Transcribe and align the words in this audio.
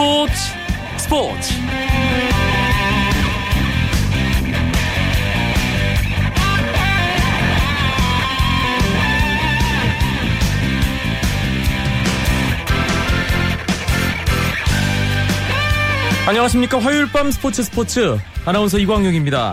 스포츠 0.00 0.32
스포츠. 0.96 1.52
안녕하십니까. 16.26 16.78
화요일 16.78 17.12
밤 17.12 17.30
스포츠 17.30 17.62
스포츠. 17.62 18.16
아나운서 18.46 18.78
이광용입니다. 18.78 19.52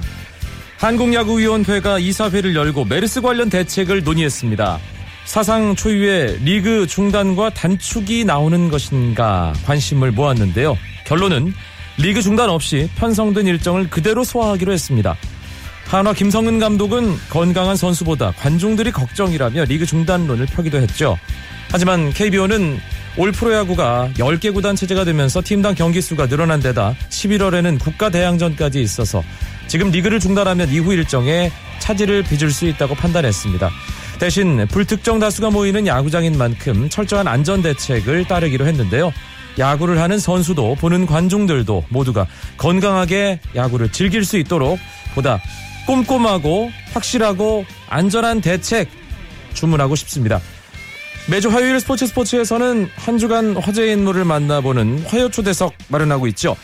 한국야구위원회가 0.77 1.99
이사회를 1.99 2.55
열고 2.55 2.85
메르스 2.85 3.19
관련 3.19 3.49
대책을 3.49 4.05
논의했습니다 4.05 4.79
사상 5.27 5.75
초유의 5.75 6.39
리그 6.39 6.87
중단과 6.87 7.49
단축이 7.49 8.23
나오는 8.23 8.69
것인가 8.69 9.51
관심을 9.65 10.13
모았는데요. 10.13 10.77
결론은 11.05 11.53
리그 11.97 12.21
중단 12.21 12.49
없이 12.49 12.89
편성된 12.95 13.45
일정을 13.45 13.89
그대로 13.89 14.23
소화하기로 14.23 14.71
했습니다. 14.71 15.17
한화 15.87 16.13
김성은 16.13 16.59
감독은 16.59 17.17
건강한 17.29 17.75
선수보다 17.75 18.31
관중들이 18.37 18.91
걱정이라며 18.91 19.65
리그 19.65 19.85
중단론을 19.85 20.45
펴기도 20.45 20.77
했죠. 20.77 21.17
하지만 21.71 22.13
KBO는 22.13 22.79
올 23.17 23.33
프로야구가 23.33 24.11
10개 24.17 24.53
구단 24.53 24.77
체제가 24.77 25.03
되면서 25.03 25.41
팀당 25.43 25.75
경기 25.75 26.01
수가 26.01 26.27
늘어난 26.27 26.61
데다 26.61 26.95
11월에는 27.09 27.79
국가 27.79 28.09
대항전까지 28.09 28.81
있어서 28.81 29.21
지금 29.67 29.91
리그를 29.91 30.21
중단하면 30.21 30.69
이후 30.69 30.93
일정에 30.93 31.51
차질을 31.79 32.23
빚을 32.23 32.49
수 32.49 32.65
있다고 32.65 32.95
판단했습니다. 32.95 33.69
대신 34.19 34.67
불특정 34.67 35.19
다수가 35.19 35.51
모이는 35.51 35.85
야구장인 35.85 36.37
만큼 36.37 36.89
철저한 36.89 37.27
안전 37.27 37.61
대책을 37.61 38.25
따르기로 38.25 38.65
했는데요. 38.65 39.13
야구를 39.59 39.99
하는 39.99 40.19
선수도 40.19 40.75
보는 40.75 41.05
관중들도 41.05 41.85
모두가 41.89 42.27
건강하게 42.57 43.39
야구를 43.55 43.91
즐길 43.91 44.25
수 44.25 44.37
있도록 44.37 44.79
보다 45.15 45.41
꼼꼼하고 45.87 46.71
확실하고 46.93 47.65
안전한 47.89 48.41
대책 48.41 48.89
주문하고 49.53 49.95
싶습니다. 49.95 50.39
매주 51.29 51.49
화요일 51.49 51.79
스포츠 51.79 52.07
스포츠에서는 52.07 52.89
한 52.95 53.17
주간 53.17 53.57
화제 53.57 53.91
인물을 53.91 54.25
만나보는 54.25 55.03
화요 55.07 55.29
초대석 55.29 55.73
마련하고 55.89 56.27
있죠. 56.27 56.55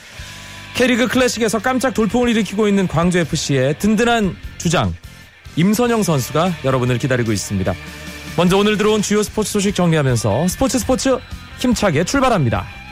K리그 0.75 1.07
클래식에서 1.07 1.59
깜짝 1.59 1.93
돌풍을 1.93 2.29
일으키고 2.29 2.67
있는 2.67 2.88
광주FC의 2.88 3.77
든든한 3.79 4.35
주장 4.57 4.93
임선영 5.55 6.03
선수가 6.03 6.51
여러분을 6.65 6.97
기다리고 6.97 7.31
있습니다. 7.31 7.73
먼저 8.35 8.57
오늘 8.57 8.77
들어온 8.77 9.01
주요 9.01 9.21
스포츠 9.21 9.51
소식 9.51 9.75
정리하면서 9.75 10.47
스포츠 10.47 10.79
스포츠 10.79 11.17
힘차게 11.59 12.03
출발합니다. 12.03 12.82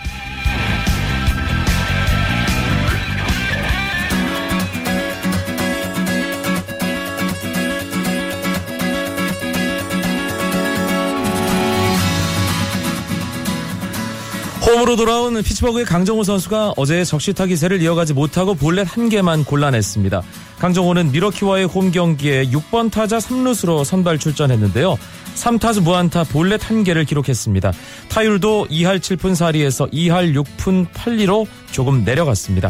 홈으로 14.91 14.95
돌아온 14.95 15.41
피츠버그의 15.41 15.85
강정호 15.85 16.23
선수가 16.23 16.73
어제 16.75 17.05
적시타 17.05 17.45
기세를 17.45 17.81
이어가지 17.81 18.13
못하고 18.13 18.55
볼넷 18.55 18.85
한 18.85 19.09
개만 19.09 19.45
골라냈습니다. 19.45 20.21
강정호는 20.59 21.11
미러키와의 21.11 21.65
홈 21.65 21.91
경기에 21.91 22.45
6번 22.45 22.91
타자 22.91 23.17
3루수로 23.17 23.85
선발 23.85 24.17
출전했는데요. 24.19 24.97
3타수 25.35 25.81
무안타 25.83 26.25
볼넷 26.25 26.69
한 26.69 26.83
개를 26.83 27.05
기록했습니다. 27.05 27.71
타율도 28.09 28.67
2할 28.69 28.99
7푼 28.99 29.31
4리에서 29.33 29.91
2할 29.91 30.35
6푼 30.35 30.91
8리로 30.91 31.47
조금 31.71 32.03
내려갔습니다. 32.03 32.69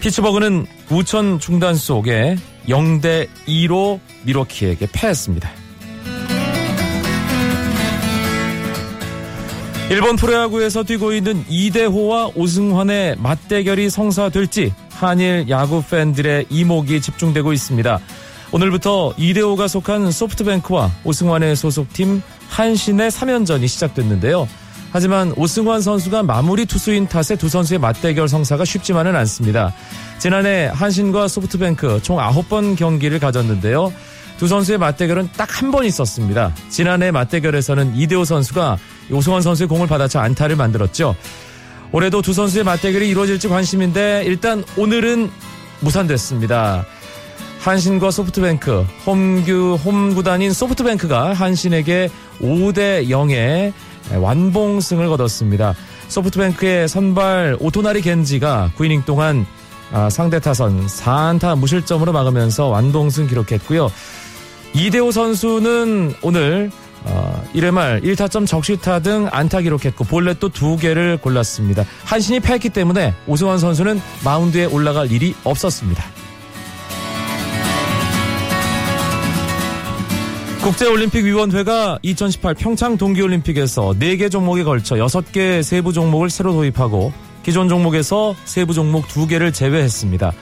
피츠버그는 0.00 0.66
우천 0.90 1.40
중단 1.40 1.74
속에 1.74 2.36
0대 2.68 3.28
2로 3.48 3.98
미러키에게 4.24 4.88
패했습니다. 4.92 5.65
일본 9.88 10.16
프로야구에서 10.16 10.82
뛰고 10.82 11.12
있는 11.12 11.44
이대호와 11.48 12.32
오승환의 12.34 13.16
맞대결이 13.20 13.88
성사될지 13.88 14.74
한일 14.90 15.48
야구 15.48 15.80
팬들의 15.88 16.46
이목이 16.50 17.00
집중되고 17.00 17.52
있습니다. 17.52 18.00
오늘부터 18.50 19.14
이대호가 19.16 19.68
속한 19.68 20.10
소프트뱅크와 20.10 20.90
오승환의 21.04 21.54
소속팀 21.54 22.20
한신의 22.48 23.12
3연전이 23.12 23.68
시작됐는데요. 23.68 24.48
하지만 24.90 25.32
오승환 25.36 25.80
선수가 25.80 26.24
마무리 26.24 26.66
투수인 26.66 27.06
탓에 27.06 27.36
두 27.36 27.48
선수의 27.48 27.78
맞대결 27.78 28.28
성사가 28.28 28.64
쉽지만은 28.64 29.14
않습니다. 29.14 29.72
지난해 30.18 30.68
한신과 30.72 31.28
소프트뱅크 31.28 32.00
총 32.02 32.16
9번 32.16 32.76
경기를 32.76 33.20
가졌는데요. 33.20 33.92
두 34.38 34.46
선수의 34.48 34.78
맞대결은 34.78 35.30
딱 35.36 35.48
한 35.62 35.70
번 35.70 35.84
있었습니다. 35.86 36.54
지난해 36.68 37.10
맞대결에서는 37.10 37.96
이대호 37.96 38.24
선수가 38.24 38.78
오승환 39.10 39.40
선수의 39.42 39.68
공을 39.68 39.86
받아쳐 39.86 40.20
안타를 40.20 40.56
만들었죠. 40.56 41.16
올해도 41.92 42.20
두 42.22 42.32
선수의 42.32 42.64
맞대결이 42.64 43.08
이루어질지 43.08 43.48
관심인데 43.48 44.24
일단 44.26 44.64
오늘은 44.76 45.30
무산됐습니다. 45.80 46.84
한신과 47.60 48.10
소프트뱅크 48.10 48.86
홈규 49.06 49.78
홈 49.84 50.14
구단인 50.14 50.52
소프트뱅크가 50.52 51.32
한신에게 51.32 52.10
5대 52.40 53.08
0의 53.08 53.72
완봉승을 54.14 55.08
거뒀습니다. 55.08 55.74
소프트뱅크의 56.08 56.88
선발 56.88 57.56
오토나리 57.58 58.02
겐지가 58.02 58.72
9이닝 58.76 59.04
동안 59.04 59.46
상대 60.10 60.38
타선 60.38 60.86
4안타 60.86 61.58
무실점으로 61.58 62.12
막으면서 62.12 62.66
완봉승 62.66 63.26
기록했고요. 63.28 63.90
이대호 64.76 65.10
선수는 65.10 66.14
오늘 66.20 66.70
어, 67.04 67.42
1회 67.54 67.70
말 67.70 68.02
1타점 68.02 68.46
적시타 68.46 68.98
등 68.98 69.26
안타 69.30 69.62
기록했고 69.62 70.04
볼넷도 70.04 70.50
두 70.50 70.76
개를 70.76 71.16
골랐습니다. 71.16 71.86
한신이 72.04 72.40
패했기 72.40 72.68
때문에 72.68 73.14
오승환 73.26 73.58
선수는 73.58 74.02
마운드에 74.22 74.66
올라갈 74.66 75.10
일이 75.10 75.34
없었습니다. 75.44 76.04
국제올림픽위원회가 80.62 81.98
2018 82.02 82.54
평창 82.54 82.98
동계올림픽에서 82.98 83.94
4개 83.98 84.30
종목에 84.30 84.62
걸쳐 84.62 84.96
6개 84.96 85.62
세부 85.62 85.94
종목을 85.94 86.28
새로 86.28 86.52
도입하고 86.52 87.14
기존 87.44 87.68
종목에서 87.70 88.34
세부 88.44 88.74
종목 88.74 89.06
2개를 89.06 89.54
제외했습니다. 89.54 90.32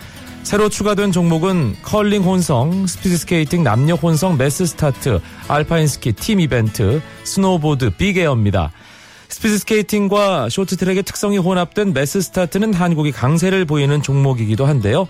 새로 0.45 0.69
추가된 0.69 1.11
종목은 1.11 1.77
컬링 1.83 2.23
혼성, 2.23 2.87
스피드 2.87 3.17
스케이팅 3.17 3.63
남녀 3.63 3.95
혼성 3.95 4.37
매스 4.37 4.67
스타트, 4.67 5.21
알파인 5.49 5.87
스키 5.87 6.13
팀 6.13 6.39
이벤트, 6.39 7.01
스노보드 7.25 7.97
빅에어입니다. 7.97 8.71
스피드 9.31 9.59
스케이팅과 9.59 10.51
쇼트트랙의 10.51 11.03
특성이 11.05 11.39
혼합된 11.39 11.95
매스 11.95 12.21
스타트는 12.21 12.75
한국이 12.75 13.11
강세를 13.11 13.65
보이는 13.65 14.03
종목이기도 14.03 14.67
한데요. 14.67 15.09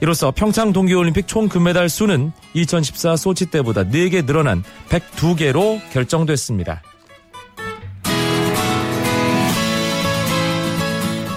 이로써 0.00 0.30
평창 0.30 0.72
동계올림픽 0.72 1.26
총 1.26 1.48
금메달 1.48 1.88
수는 1.88 2.32
2014 2.54 3.16
소치 3.16 3.46
때보다 3.46 3.82
4개 3.84 4.24
늘어난 4.24 4.62
102개로 4.88 5.80
결정됐습니다. 5.92 6.82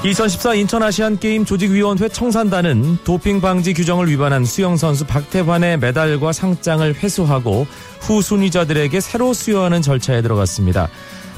2014 0.03 0.53
인천 0.53 0.81
아시안 0.81 1.19
게임 1.19 1.43
조직위원회 1.43 2.07
청산단은 2.07 2.99
도핑 3.03 3.41
방지 3.41 3.73
규정을 3.73 4.07
위반한 4.07 4.45
수영 4.45 4.77
선수 4.77 5.05
박태환의 5.05 5.77
메달과 5.79 6.31
상장을 6.31 6.93
회수하고 6.95 7.67
후 7.99 8.21
순위자들에게 8.21 8.97
새로 9.01 9.33
수여하는 9.33 9.81
절차에 9.81 10.21
들어갔습니다. 10.21 10.87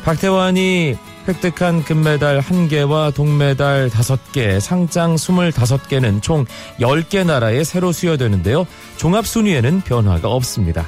박태환이 0.03 0.95
획득한 1.27 1.83
금메달 1.83 2.41
1개와 2.41 3.13
동메달 3.13 3.89
5개, 3.89 4.59
상장 4.59 5.15
25개는 5.15 6.21
총 6.21 6.45
10개 6.79 7.25
나라에 7.25 7.63
새로 7.63 7.91
수여되는데요. 7.91 8.67
종합 8.97 9.25
순위에는 9.25 9.81
변화가 9.81 10.29
없습니다. 10.29 10.85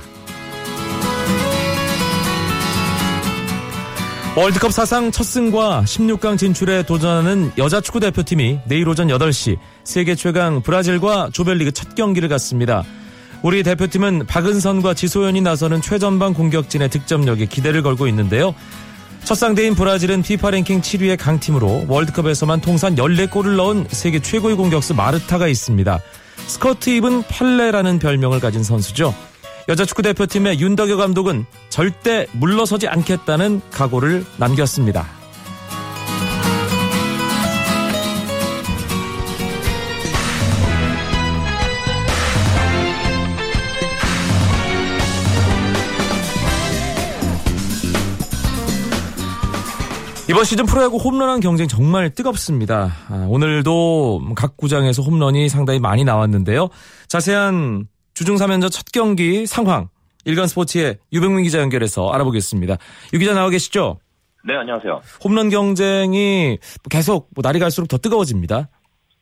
월드컵 4.36 4.72
사상 4.72 5.12
첫 5.12 5.26
승과 5.26 5.84
16강 5.86 6.40
진출에 6.40 6.82
도전하는 6.84 7.52
여자 7.60 7.80
축구 7.82 8.00
대표팀이 8.00 8.62
내일 8.66 8.90
오전 8.90 9.08
8시 9.08 9.58
세계 9.84 10.16
최강 10.16 10.64
브라질과 10.64 11.30
조별리그 11.32 11.72
첫 11.72 11.94
경기를 11.94 12.30
갖습니다. 12.30 12.84
우리 13.44 13.62
대표팀은 13.62 14.26
박은선과 14.26 14.96
지소연이 14.96 15.42
나서는 15.42 15.82
최전방 15.82 16.34
공격진의 16.34 16.90
득점력에 16.90 17.46
기대를 17.46 17.84
걸고 17.84 18.08
있는데요. 18.08 18.56
첫 19.24 19.36
상대인 19.36 19.76
브라질은 19.76 20.24
피파 20.24 20.50
랭킹 20.50 20.82
7위의 20.82 21.20
강팀으로 21.20 21.86
월드컵에서만 21.88 22.60
통산 22.62 22.96
14골을 22.96 23.56
넣은 23.56 23.86
세계 23.92 24.20
최고의 24.20 24.56
공격수 24.56 24.96
마르타가 24.96 25.48
있습니다. 25.48 26.00
스커트 26.48 26.90
입은 26.90 27.22
팔레라는 27.28 28.00
별명을 28.00 28.40
가진 28.40 28.64
선수죠. 28.64 29.14
여자 29.70 29.86
축구 29.86 30.02
대표팀의 30.02 30.60
윤덕여 30.60 30.98
감독은 30.98 31.46
절대 31.70 32.28
물러서지 32.34 32.90
않겠다는 32.90 33.62
각오를 33.72 34.26
남겼습니다. 34.38 35.06
이번 50.30 50.46
시즌 50.46 50.66
프로야구 50.66 50.98
홈런왕 50.98 51.42
경쟁 51.42 51.68
정말 51.68 52.10
뜨겁습니다. 52.10 52.92
아, 53.08 53.26
오늘도 53.30 54.34
각 54.36 54.58
구장에서 54.58 55.02
홈런이 55.04 55.48
상당히 55.48 55.80
많이 55.80 56.04
나왔는데요. 56.04 56.70
자세한 57.08 57.88
주중 58.14 58.36
3연전 58.36 58.72
첫 58.72 58.86
경기 58.94 59.46
상황 59.48 59.90
일간 60.26 60.48
스포츠의 60.48 60.98
유병민 61.12 61.44
기자 61.44 61.60
연결해서 61.60 62.12
알아보겠습니다. 62.12 62.78
유 63.14 63.20
기자 63.20 63.34
나와 63.34 63.50
계시죠? 63.50 64.00
네, 64.46 64.56
안녕하세요. 64.56 65.02
홈런 65.24 65.50
경쟁이 65.50 66.58
계속 66.90 67.30
뭐 67.34 67.42
날이 67.42 67.60
갈수록 67.60 67.88
더 67.88 67.98
뜨거워집니다. 67.98 68.70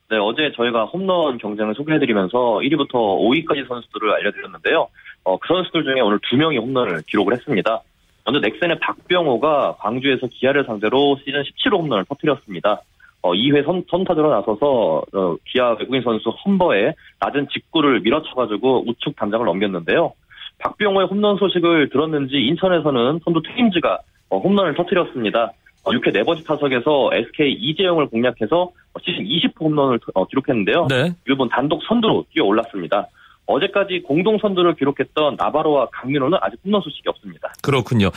네, 0.10 0.18
어제 0.18 0.52
저희가 0.58 0.86
홈런 0.86 1.38
경쟁을 1.38 1.74
소개해드리면서 1.76 2.38
1위부터 2.38 2.92
5위까지 2.92 3.68
선수들을 3.68 4.14
알려드렸는데요. 4.14 4.90
어, 5.24 5.38
그 5.38 5.48
선수들 5.48 5.84
중에 5.84 6.02
오늘 6.02 6.20
두 6.30 6.36
명이 6.36 6.58
홈런을 6.58 7.04
기록을 7.08 7.34
했습니다. 7.34 7.82
먼저 8.26 8.40
넥센의 8.40 8.80
박병호가 8.80 9.78
광주에서 9.80 10.28
기아를 10.28 10.66
상대로 10.66 11.18
시즌 11.24 11.44
17호 11.44 11.80
홈런을 11.80 12.06
터뜨렸습니다. 12.06 12.82
어, 13.22 13.34
2회 13.34 13.64
선, 13.66 13.84
선타들어 13.90 14.30
나서서 14.30 15.04
어, 15.14 15.36
기아 15.46 15.72
외국인 15.80 16.02
선수 16.02 16.30
험버에 16.30 16.94
낮은 17.20 17.48
직구를 17.52 18.02
밀어쳐가지고 18.02 18.86
우측 18.88 19.16
담장을 19.16 19.46
넘겼는데요. 19.46 20.14
박병호의 20.60 21.08
홈런 21.08 21.38
소식을 21.38 21.90
들었는지 21.90 22.36
인천에서는 22.36 23.20
선두 23.24 23.42
테임즈가 23.44 24.00
어, 24.30 24.40
홈런을 24.40 24.76
터뜨렸습니다. 24.76 25.52
6회 25.84 26.10
어, 26.10 26.12
네 26.12 26.24
번째 26.24 26.44
타석에서 26.44 27.10
SK 27.14 27.54
이재영을 27.54 28.08
공략해서 28.08 28.72
시즌 29.04 29.24
20호 29.24 29.62
홈런을 29.62 30.00
어, 30.14 30.26
기록했는데요. 30.26 30.88
네. 30.90 31.12
일본 31.26 31.50
단독 31.50 31.82
선두로 31.84 32.26
뛰어 32.32 32.46
올랐습니다. 32.46 33.08
어제까지 33.52 34.02
공동 34.08 34.38
선두를 34.40 34.76
기록했던 34.76 35.36
나바로와 35.38 35.88
강민호는 35.92 36.40
아직 36.42 36.58
홈런 36.66 36.82
소식이 36.82 37.08
없습니다. 37.10 37.54
그렇군요. 37.62 38.10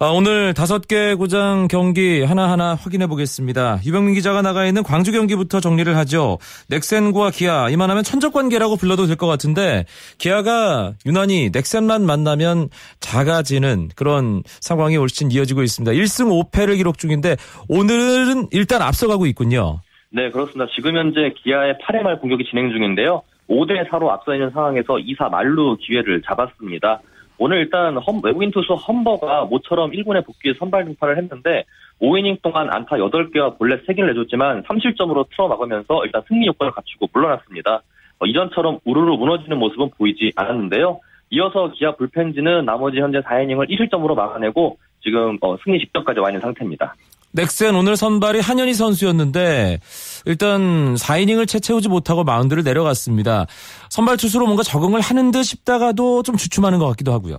아, 0.00 0.06
오늘 0.06 0.54
다섯 0.54 0.88
개 0.88 1.14
구장 1.14 1.68
경기 1.68 2.22
하나하나 2.22 2.74
확인해 2.74 3.06
보겠습니다. 3.06 3.80
유병민 3.86 4.14
기자가 4.14 4.42
나가 4.42 4.66
있는 4.66 4.82
광주 4.82 5.12
경기부터 5.12 5.60
정리를 5.60 5.96
하죠. 5.98 6.38
넥센과 6.68 7.30
기아 7.30 7.68
이만하면 7.70 8.02
천적 8.02 8.32
관계라고 8.32 8.76
불러도 8.76 9.06
될 9.06 9.16
것 9.20 9.26
같은데 9.26 9.84
기아가 10.16 10.94
유난히 11.04 11.50
넥센만 11.52 12.06
만나면 12.06 12.70
작아지는 13.00 13.88
그런 13.96 14.42
상황이 14.60 14.96
훨씬 14.96 15.30
이어지고 15.30 15.62
있습니다. 15.62 15.92
1승 15.92 16.50
5패를 16.50 16.76
기록 16.78 16.96
중인데 16.96 17.36
오늘은 17.68 18.48
일단 18.52 18.80
앞서가고 18.82 19.26
있군요. 19.26 19.80
네, 20.12 20.30
그렇습니다. 20.30 20.66
지금 20.74 20.96
현재 20.96 21.32
기아의 21.42 21.74
8회 21.86 22.02
말 22.02 22.18
공격이 22.18 22.44
진행 22.50 22.70
중인데요. 22.70 23.22
5대 23.50 23.88
4로 23.88 24.08
앞서 24.08 24.34
있는 24.34 24.50
상황에서 24.50 24.94
2사 24.94 25.28
말루 25.28 25.76
기회를 25.80 26.22
잡았습니다. 26.22 27.00
오늘 27.36 27.58
일단 27.58 27.96
험, 27.96 28.20
외국인 28.22 28.50
투수 28.50 28.74
험버가 28.74 29.46
모처럼 29.46 29.90
1군에 29.90 30.24
복귀 30.24 30.54
선발 30.54 30.84
등판을 30.84 31.18
했는데 31.18 31.64
5이닝 32.00 32.42
동안 32.42 32.68
안타 32.70 32.96
8개와 32.96 33.58
볼넷 33.58 33.84
3개를 33.86 34.08
내줬지만 34.08 34.62
3실점으로 34.62 35.26
틀어막으면서 35.30 36.04
일단 36.04 36.22
승리 36.28 36.46
요건을 36.46 36.72
갖추고 36.72 37.08
물러났습니다. 37.12 37.82
어, 38.20 38.26
이전처럼 38.26 38.78
우르르 38.84 39.16
무너지는 39.16 39.58
모습은 39.58 39.90
보이지 39.96 40.32
않았는데요. 40.36 41.00
이어서 41.30 41.72
기아 41.72 41.96
불펜지는 41.96 42.64
나머지 42.64 42.98
현재 42.98 43.20
4이닝을 43.20 43.68
1실점으로 43.70 44.14
막아내고 44.14 44.78
지금 45.02 45.38
어, 45.40 45.56
승리 45.64 45.78
직전까지 45.80 46.20
와 46.20 46.28
있는 46.28 46.40
상태입니다. 46.40 46.94
넥센 47.32 47.74
오늘 47.76 47.96
선발이 47.96 48.40
한현희 48.40 48.74
선수였는데 48.74 49.78
일단 50.26 50.94
4이닝을 50.94 51.46
채 51.46 51.60
채우지 51.60 51.88
못하고 51.88 52.24
마운드를 52.24 52.64
내려갔습니다. 52.64 53.46
선발 53.88 54.16
투수로 54.16 54.46
뭔가 54.46 54.62
적응을 54.62 55.00
하는 55.00 55.30
듯 55.30 55.42
싶다가도 55.44 56.22
좀 56.22 56.36
주춤하는 56.36 56.78
것 56.78 56.88
같기도 56.88 57.12
하고요. 57.12 57.38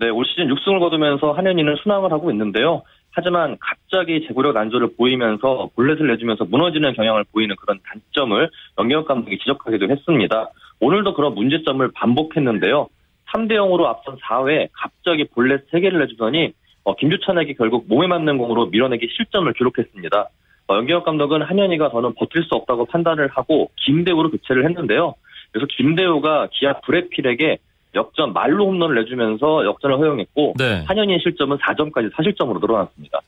네, 0.00 0.10
올 0.10 0.24
시즌 0.26 0.48
6승을 0.48 0.80
거두면서 0.80 1.32
한현희는 1.32 1.76
순항을 1.82 2.12
하고 2.12 2.30
있는데요. 2.30 2.82
하지만 3.12 3.56
갑자기 3.60 4.26
제구력 4.26 4.54
난조를 4.54 4.96
보이면서 4.96 5.70
볼넷을 5.76 6.08
내주면서 6.08 6.44
무너지는 6.44 6.94
경향을 6.94 7.24
보이는 7.32 7.54
그런 7.56 7.78
단점을 7.88 8.50
연경혁 8.78 9.06
감독이 9.06 9.38
지적하기도 9.38 9.88
했습니다. 9.88 10.50
오늘도 10.80 11.14
그런 11.14 11.34
문제점을 11.34 11.88
반복했는데요. 11.92 12.88
3대 13.32 13.52
0으로 13.52 13.84
앞선 13.84 14.16
4회 14.16 14.68
갑자기 14.72 15.24
볼넷 15.32 15.70
3개를 15.70 15.98
내주더니 16.00 16.52
어, 16.84 16.94
김주찬에게 16.96 17.54
결국 17.54 17.86
몸에 17.88 18.06
맞는 18.06 18.38
공으로 18.38 18.66
밀어내기 18.66 19.08
실점을 19.16 19.52
기록했습니다. 19.52 20.28
어, 20.68 20.74
연기혁 20.76 21.04
감독은 21.04 21.42
한현희가 21.42 21.90
더는 21.90 22.14
버틸 22.14 22.44
수 22.44 22.54
없다고 22.54 22.86
판단을 22.86 23.28
하고 23.28 23.70
김대우로 23.84 24.30
교체를 24.30 24.64
했는데요. 24.66 25.14
그래서 25.52 25.66
김대우가 25.76 26.48
기아 26.52 26.80
브레필에게 26.80 27.58
역전 27.94 28.32
말로 28.32 28.66
홈런을 28.66 28.96
내주면서 29.02 29.64
역전을 29.64 29.98
허용했고 29.98 30.54
네. 30.58 30.84
한현희의 30.86 31.20
실점은 31.22 31.58
4점까지 31.58 32.12
4실점으로 32.12 32.60
늘어났습니다. 32.60 33.20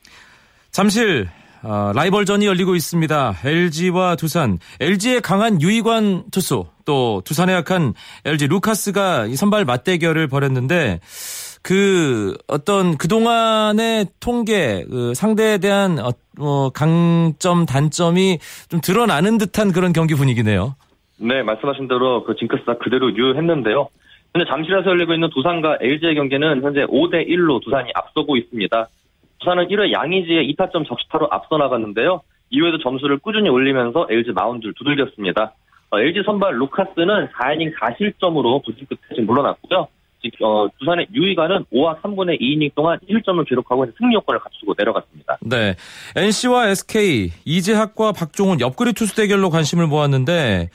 잠실 0.70 1.28
어, 1.62 1.92
라이벌전이 1.94 2.46
열리고 2.46 2.74
있습니다. 2.74 3.34
LG와 3.44 4.16
두산. 4.16 4.58
LG의 4.80 5.20
강한 5.20 5.60
유이관 5.60 6.24
투수 6.30 6.66
또 6.84 7.22
두산의 7.24 7.54
약한 7.54 7.94
LG 8.24 8.48
루카스가 8.48 9.28
선발 9.34 9.64
맞대결을 9.64 10.28
벌였는데 10.28 11.00
그 11.62 12.36
어떤 12.48 12.96
그동안의 12.96 14.06
통계 14.20 14.84
그 14.90 15.14
상대에 15.14 15.58
대한 15.58 15.98
어, 15.98 16.10
어, 16.38 16.70
강점 16.70 17.66
단점이 17.66 18.38
좀 18.68 18.80
드러나는 18.80 19.38
듯한 19.38 19.72
그런 19.72 19.92
경기 19.92 20.14
분위기네요. 20.14 20.76
네, 21.18 21.42
말씀하신 21.42 21.88
대로 21.88 22.24
그 22.24 22.36
징크스가 22.36 22.78
그대로 22.78 23.14
유효했는데요. 23.14 23.88
현재 24.34 24.50
잠실에서 24.50 24.90
열리고 24.90 25.14
있는 25.14 25.30
두산과 25.30 25.78
LG의 25.80 26.14
경기는 26.14 26.62
현재 26.62 26.84
5대 26.84 27.26
1로 27.28 27.62
두산이 27.62 27.90
앞서고 27.94 28.36
있습니다. 28.36 28.88
두산은 29.38 29.68
1회 29.68 29.92
양의지의 29.92 30.52
2타점 30.52 30.86
적시타로 30.86 31.28
앞서 31.30 31.56
나갔는데요. 31.56 32.20
이후에도 32.50 32.78
점수를 32.78 33.18
꾸준히 33.18 33.48
올리면서 33.48 34.06
LG 34.10 34.32
마운드를 34.32 34.74
두들겼습니다. 34.74 35.54
어, 35.90 36.00
LG 36.00 36.22
선발 36.24 36.54
루카스는 36.56 37.28
4이닝 37.28 37.74
4실점으로 37.76 38.64
부진 38.64 38.86
끝에 38.86 39.22
물러났고요. 39.22 39.88
어, 40.42 40.68
두산의 40.78 41.08
유이가는 41.12 41.64
5와 41.72 42.00
3분의 42.02 42.40
2이닝 42.40 42.74
동안 42.74 42.98
1점을 43.08 43.46
기록하고 43.46 43.86
승리 43.98 44.14
효과를 44.16 44.40
갖추고 44.40 44.74
내려갔습니다. 44.76 45.38
네. 45.42 45.74
NC와 46.16 46.68
SK, 46.68 47.32
이재학과 47.44 48.12
박종훈 48.12 48.60
옆구리 48.60 48.92
투수 48.92 49.16
대결로 49.16 49.50
관심을 49.50 49.86
모았는데 49.86 50.70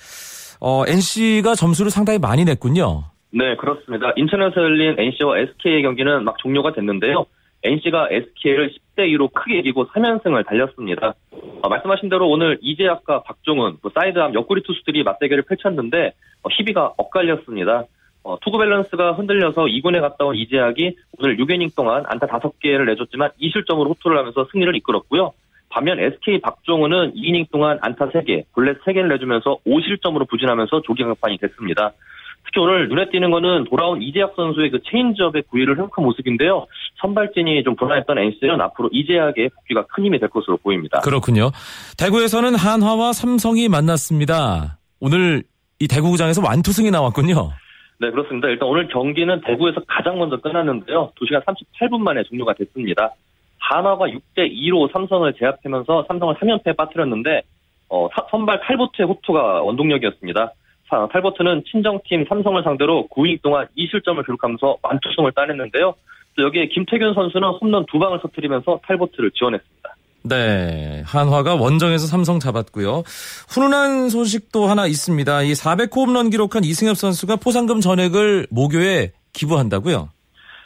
어, 0.59 0.83
NC가 0.87 1.55
점수를 1.55 1.91
상당히 1.91 2.19
많이 2.19 2.45
냈군요. 2.45 3.05
네, 3.31 3.55
그렇습니다. 3.55 4.11
인천에서 4.15 4.61
열린 4.61 4.95
NC와 4.99 5.39
SK의 5.39 5.83
경기는 5.83 6.23
막 6.23 6.37
종료가 6.39 6.73
됐는데요. 6.73 7.25
NC가 7.63 8.09
SK를 8.09 8.71
10대 8.71 9.07
2로 9.13 9.31
크게 9.33 9.59
이기고 9.59 9.87
3연승을 9.87 10.45
달렸습니다. 10.45 11.13
어, 11.61 11.69
말씀하신 11.69 12.09
대로 12.09 12.27
오늘 12.29 12.57
이재학과 12.61 13.23
박종훈, 13.23 13.77
그 13.81 13.89
사이드암 13.93 14.33
옆구리 14.33 14.63
투수들이 14.63 15.03
맞대결을 15.03 15.43
펼쳤는데 15.43 16.13
어, 16.43 16.49
희비가 16.57 16.93
엇갈렸습니다. 16.97 17.85
어, 18.23 18.37
투구 18.39 18.57
밸런스가 18.57 19.13
흔들려서 19.13 19.63
2군에 19.63 19.99
갔다 19.99 20.25
온 20.25 20.35
이재학이 20.35 20.95
오늘 21.17 21.37
6이닝 21.37 21.75
동안 21.75 22.03
안타 22.07 22.27
5개를 22.27 22.85
내줬지만 22.85 23.31
2실점으로 23.41 23.89
호투를 23.89 24.17
하면서 24.17 24.47
승리를 24.51 24.75
이끌었고요. 24.75 25.33
반면 25.69 25.99
SK 25.99 26.41
박종훈은 26.41 27.13
2이닝 27.15 27.49
동안 27.51 27.79
안타 27.81 28.09
3개, 28.09 28.43
볼넷 28.53 28.83
3개를 28.83 29.07
내주면서 29.07 29.57
5실점으로 29.65 30.29
부진하면서 30.29 30.81
조기 30.81 31.03
강판이 31.03 31.37
됐습니다. 31.37 31.93
특히 32.43 32.59
오늘 32.59 32.89
눈에 32.89 33.09
띄는 33.09 33.31
거는 33.31 33.65
돌아온 33.65 34.01
이재학 34.01 34.33
선수의 34.35 34.71
그 34.71 34.79
체인지업의 34.83 35.43
구위를 35.49 35.77
회복한 35.77 36.03
모습인데요. 36.03 36.65
선발진이 36.99 37.63
좀 37.63 37.75
불안했던 37.75 38.17
NC는 38.17 38.59
앞으로 38.59 38.89
이재학의 38.91 39.49
복귀가 39.49 39.85
큰 39.87 40.05
힘이 40.05 40.19
될 40.19 40.29
것으로 40.29 40.57
보입니다. 40.57 40.99
그렇군요. 40.99 41.51
대구에서는 41.97 42.55
한화와 42.55 43.13
삼성이 43.13 43.69
만났습니다. 43.69 44.79
오늘 44.99 45.43
이 45.79 45.87
대구구장에서 45.87 46.41
완투승이 46.43 46.91
나왔군요. 46.91 47.51
네, 48.01 48.09
그렇습니다. 48.09 48.47
일단 48.47 48.67
오늘 48.67 48.87
경기는 48.87 49.41
대구에서 49.41 49.81
가장 49.87 50.17
먼저 50.17 50.37
끝났는데요. 50.37 51.11
2시간 51.21 51.43
38분 51.45 51.99
만에 51.99 52.23
종료가 52.23 52.55
됐습니다. 52.55 53.13
한화가 53.59 54.07
6대 54.07 54.51
2로 54.51 54.91
삼성을 54.91 55.31
제압하면서 55.33 56.05
삼성을 56.07 56.33
3연패에 56.33 56.75
빠뜨렸는데 56.75 57.43
어, 57.89 58.09
선발 58.31 58.61
탈보트의 58.61 59.07
호투가 59.07 59.61
원동력이었습니다. 59.61 60.51
탈보트는 61.11 61.63
친정팀 61.69 62.25
삼성을 62.27 62.63
상대로 62.63 63.07
9이닝 63.11 63.43
동안 63.43 63.67
2실점을 63.77 64.25
기록하면서 64.25 64.77
완투승을 64.81 65.33
따냈는데요. 65.33 65.93
또 66.35 66.43
여기에 66.43 66.69
김태균 66.69 67.13
선수는 67.13 67.47
홈런 67.61 67.85
두 67.85 67.99
방을 67.99 68.19
터뜨리면서 68.21 68.79
탈보트를 68.87 69.29
지원했습니다. 69.31 69.95
네. 70.23 71.03
한화가 71.05 71.55
원정에서 71.55 72.05
삼성 72.07 72.39
잡았고요. 72.39 73.03
훈훈한 73.49 74.09
소식도 74.09 74.67
하나 74.67 74.85
있습니다. 74.85 75.43
이 75.43 75.53
400호 75.53 76.07
홈런 76.07 76.29
기록한 76.29 76.63
이승엽 76.63 76.97
선수가 76.97 77.37
포상금 77.37 77.81
전액을 77.81 78.47
모교에 78.49 79.11
기부한다고요? 79.33 80.09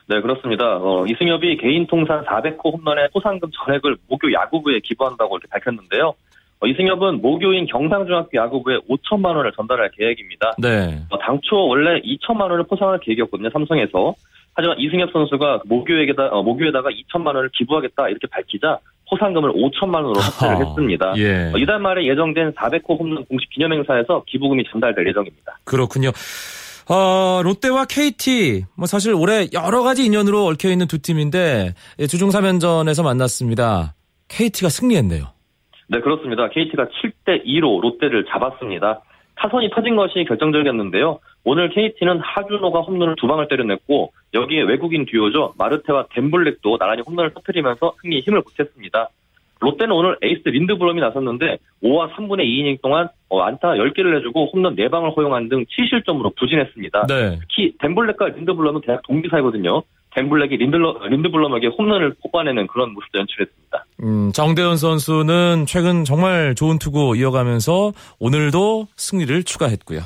네, 0.08 0.22
그렇습니다. 0.22 0.78
어, 0.78 1.06
이승엽이 1.08 1.58
개인 1.58 1.88
통산 1.88 2.24
400호 2.26 2.74
홈런의 2.78 3.10
포상금 3.14 3.50
전액을 3.66 3.98
모교 4.08 4.32
야구부에 4.34 4.80
기부한다고 4.84 5.38
이렇게 5.38 5.48
밝혔는데요. 5.50 6.14
어, 6.60 6.68
이승엽은 6.68 7.22
모교인 7.22 7.66
경상중학교 7.66 8.30
야구부에 8.38 8.78
5천만 8.90 9.36
원을 9.36 9.52
전달할 9.54 9.90
계획입니다. 9.92 10.54
네. 10.58 11.02
어, 11.10 11.18
당초 11.18 11.68
원래 11.68 12.00
2천만 12.02 12.42
원을 12.42 12.64
포상할 12.64 13.00
계획이었거든요, 13.00 13.50
삼성에서. 13.52 14.16
하지만 14.54 14.80
이승엽 14.80 15.12
선수가 15.12 15.64
모교에다 15.66 16.28
어, 16.28 16.44
모교에다가 16.44 16.90
2천만 16.90 17.28
원을 17.36 17.50
기부하겠다 17.54 18.08
이렇게 18.08 18.28
밝히자 18.28 18.80
포상금을 19.10 19.52
5천만 19.54 19.96
원으로 19.96 20.20
확대를 20.20 20.66
했습니다. 20.66 21.14
예. 21.18 21.52
어, 21.54 21.58
이달 21.58 21.80
말에 21.80 22.06
예정된 22.06 22.54
400호 22.54 23.00
홈런 23.00 23.26
공식 23.26 23.50
기념행사에서 23.52 24.24
기부금이 24.28 24.64
전달될 24.72 25.08
예정입니다. 25.08 25.60
그렇군요. 25.64 26.12
어, 26.88 27.42
롯데와 27.44 27.86
KT, 27.86 28.66
뭐 28.76 28.86
사실 28.86 29.14
올해 29.14 29.48
여러 29.54 29.82
가지 29.82 30.06
인연으로 30.06 30.46
얽혀 30.46 30.70
있는 30.70 30.88
두 30.88 31.02
팀인데 31.02 31.74
예, 32.00 32.08
주중 32.08 32.30
3연전에서 32.30 33.04
만났습니다. 33.04 33.96
KT가 34.28 34.70
승리했네요. 34.70 35.26
네, 35.88 36.00
그렇습니다. 36.02 36.50
KT가 36.50 36.86
7대 36.86 37.46
2로 37.46 37.82
롯데를 37.82 38.26
잡았습니다. 38.32 39.02
타선이 39.36 39.70
터진 39.70 39.96
것이 39.96 40.24
결정적이었는데요. 40.28 41.20
오늘 41.44 41.70
KT는 41.70 42.20
하준호가 42.20 42.82
홈런을 42.82 43.16
두 43.18 43.28
방을 43.28 43.48
때려냈고 43.48 44.12
여기에 44.34 44.64
외국인 44.64 45.06
듀오죠. 45.06 45.54
마르테와 45.58 46.08
덴블랙도 46.14 46.78
나란히 46.78 47.02
홈런을 47.06 47.34
터뜨리면서 47.34 47.94
승리에 48.02 48.22
힘을 48.22 48.42
보탰습니다. 48.42 49.10
롯데는 49.60 49.96
오늘 49.96 50.18
에이스 50.22 50.48
린드브럼이 50.48 51.00
나섰는데 51.00 51.58
5와 51.84 52.12
3분의 52.14 52.46
2이닝 52.46 52.82
동안 52.82 53.08
어, 53.30 53.42
안타 53.42 53.70
10개를 53.70 54.14
내주고 54.16 54.50
홈런 54.52 54.76
4방을 54.76 55.16
허용한 55.16 55.50
등 55.50 55.66
7실점으로 55.66 56.36
부진했습니다. 56.36 57.08
네. 57.08 57.40
특히 57.42 57.74
덴블랙과 57.80 58.30
린드블럼은 58.30 58.82
대학 58.82 59.02
동기사이거든요. 59.04 59.82
린들러, 60.16 61.00
린드블럼에게 61.10 61.68
홈런을 61.68 62.16
뽑아내는 62.24 62.68
그런 62.68 62.94
모습도 62.94 63.20
연출했습니다. 63.20 63.86
음, 64.04 64.32
정대현 64.34 64.78
선수는 64.78 65.66
최근 65.68 66.04
정말 66.06 66.56
좋은 66.56 66.80
투구 66.80 67.18
이어가면서 67.18 67.92
오늘도 68.20 68.88
승리를 68.96 69.44
추가했고요. 69.44 70.02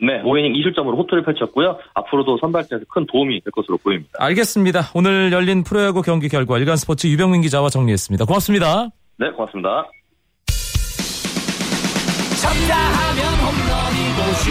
네, 0.00 0.20
5이닝 0.22 0.52
2실점으로 0.56 0.96
호투를 0.98 1.22
펼쳤고요. 1.24 1.78
앞으로도 1.94 2.38
선발전에서 2.38 2.86
큰 2.88 3.06
도움이 3.06 3.40
될 3.40 3.52
것으로 3.52 3.78
보입니다. 3.78 4.10
알겠습니다. 4.18 4.90
오늘 4.94 5.30
열린 5.32 5.62
프로야구 5.62 6.02
경기 6.02 6.28
결과 6.28 6.58
일간스포츠 6.58 7.06
유병민 7.06 7.42
기자와 7.42 7.68
정리했습니다. 7.68 8.24
고맙습니다. 8.24 8.88
네, 9.18 9.30
고맙습니다. 9.30 9.86
쳤다 12.42 12.74
하면 12.74 13.22
홈런이고 13.38 14.20
슛 14.42 14.50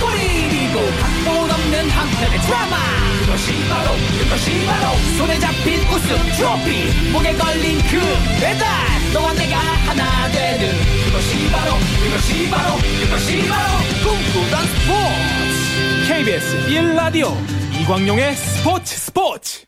골이고 0.00 0.80
각본 1.00 1.50
없는 1.50 1.90
한편의 1.90 2.38
드라마 2.40 3.13
그것이 3.24 3.52
바로 3.68 3.90
그것이 4.22 4.66
바로 4.66 4.96
손에 5.16 5.38
잡힌 5.38 5.80
우승 5.88 6.16
트로피 6.36 7.10
목에 7.10 7.32
걸린 7.34 7.78
그 7.78 7.98
배달 8.38 8.68
너와 9.14 9.32
내가 9.32 9.56
하나 9.58 10.30
되는 10.30 10.68
그것이 11.06 11.50
바로 11.50 11.72
그것이 12.04 12.50
바로 12.50 12.76
그것이 13.00 13.48
바로 13.48 13.78
꿈꾸던 14.02 14.66
스포츠 14.66 16.06
KBS 16.06 16.68
1라디오 16.68 17.80
이광용의 17.80 18.34
스포츠 18.34 18.96
스포츠 18.96 19.64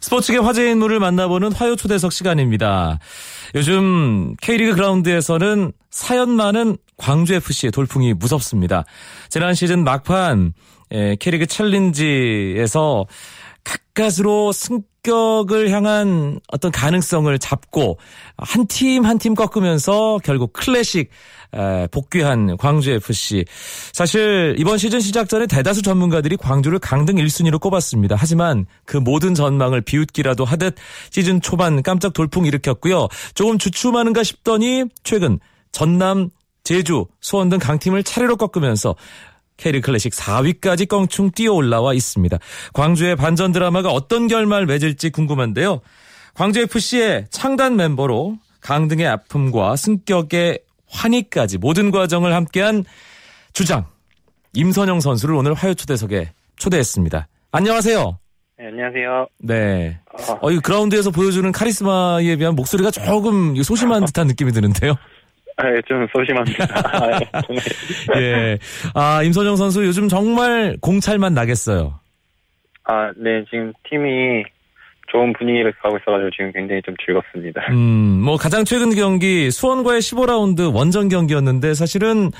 스포츠계 0.00 0.38
화제 0.38 0.70
인물을 0.70 1.00
만나보는 1.00 1.52
화요 1.52 1.74
초대석 1.74 2.12
시간입니다. 2.12 2.98
요즘 3.54 4.36
K리그 4.40 4.74
그라운드에서는 4.74 5.72
사연 5.90 6.30
많은 6.30 6.76
광주FC의 6.98 7.72
돌풍이 7.72 8.14
무섭습니다. 8.14 8.84
지난 9.30 9.54
시즌 9.54 9.84
막판 9.84 10.52
에, 10.92 11.16
K리그 11.16 11.46
챌린지에서 11.46 13.06
가까스로 13.64 14.52
승격을 14.52 15.70
향한 15.70 16.40
어떤 16.48 16.70
가능성을 16.72 17.38
잡고 17.38 17.98
한 18.38 18.66
팀 18.66 19.04
한팀 19.04 19.34
꺾으면서 19.34 20.18
결국 20.24 20.52
클래식 20.54 21.10
에, 21.54 21.86
복귀한 21.88 22.56
광주FC. 22.56 23.44
사실 23.92 24.54
이번 24.58 24.78
시즌 24.78 25.00
시작 25.00 25.28
전에 25.28 25.46
대다수 25.46 25.82
전문가들이 25.82 26.36
광주를 26.36 26.78
강등 26.78 27.16
1순위로 27.16 27.60
꼽았습니다. 27.60 28.16
하지만 28.18 28.66
그 28.84 28.96
모든 28.96 29.34
전망을 29.34 29.80
비웃기라도 29.82 30.44
하듯 30.44 30.76
시즌 31.10 31.40
초반 31.40 31.82
깜짝 31.82 32.12
돌풍 32.12 32.46
일으켰고요. 32.46 33.08
조금 33.34 33.58
주춤하는가 33.58 34.22
싶더니 34.22 34.84
최근 35.04 35.38
전남, 35.72 36.30
제주, 36.64 37.06
수원 37.20 37.48
등 37.48 37.58
강팀을 37.58 38.02
차례로 38.02 38.36
꺾으면서 38.36 38.94
K리그 39.58 39.86
클래식 39.86 40.12
4위까지 40.14 40.88
껑충 40.88 41.32
뛰어 41.32 41.52
올라와 41.52 41.92
있습니다. 41.92 42.38
광주의 42.72 43.14
반전 43.16 43.52
드라마가 43.52 43.90
어떤 43.90 44.28
결말 44.28 44.64
맺을지 44.64 45.10
궁금한데요. 45.10 45.80
광주FC의 46.34 47.26
창단 47.30 47.76
멤버로 47.76 48.38
강등의 48.60 49.06
아픔과 49.06 49.76
승격의 49.76 50.60
환희까지 50.88 51.58
모든 51.58 51.90
과정을 51.90 52.32
함께한 52.32 52.84
주장 53.52 53.86
임선영 54.54 55.00
선수를 55.00 55.34
오늘 55.34 55.52
화요 55.54 55.74
초대석에 55.74 56.32
초대했습니다. 56.56 57.28
안녕하세요. 57.50 58.18
네, 58.58 58.66
안녕하세요. 58.66 59.26
네. 59.40 60.00
어, 60.12 60.38
어, 60.42 60.50
이 60.50 60.58
그라운드에서 60.58 61.10
보여주는 61.10 61.50
카리스마에 61.52 62.36
비한 62.36 62.54
목소리가 62.54 62.90
조금 62.90 63.60
소심한 63.62 64.04
듯한 64.04 64.26
느낌이 64.26 64.52
드는데요. 64.52 64.94
아, 65.58 65.68
예, 65.74 65.82
좀 65.86 66.06
소심합니다. 66.12 66.64
아, 66.86 67.20
예. 68.16 68.20
예. 68.20 68.58
아, 68.94 69.22
임선영 69.24 69.56
선수 69.56 69.84
요즘 69.84 70.08
정말 70.08 70.76
공찰만 70.80 71.34
나겠어요. 71.34 71.98
아, 72.84 73.10
네, 73.16 73.44
지금 73.50 73.72
팀이 73.90 74.44
좋은 75.10 75.32
분위기를 75.32 75.72
가고 75.82 75.96
있어가지고 75.96 76.30
지금 76.30 76.52
굉장히 76.52 76.80
좀 76.82 76.94
즐겁습니다. 77.04 77.60
음, 77.70 78.20
뭐 78.22 78.36
가장 78.36 78.64
최근 78.64 78.94
경기 78.94 79.50
수원과의 79.50 80.00
15라운드 80.00 80.72
원정 80.72 81.08
경기였는데 81.08 81.74
사실은 81.74 82.30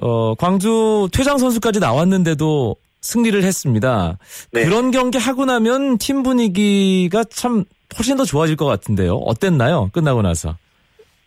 어, 0.00 0.34
광주 0.34 1.08
퇴장 1.12 1.36
선수까지 1.36 1.80
나왔는데도 1.80 2.76
승리를 3.02 3.42
했습니다. 3.42 4.16
네. 4.52 4.64
그런 4.64 4.90
경기 4.90 5.18
하고 5.18 5.44
나면 5.44 5.98
팀 5.98 6.22
분위기가 6.22 7.24
참 7.24 7.64
훨씬 7.98 8.16
더 8.16 8.24
좋아질 8.24 8.56
것 8.56 8.64
같은데요. 8.64 9.16
어땠나요? 9.16 9.90
끝나고 9.92 10.22
나서. 10.22 10.56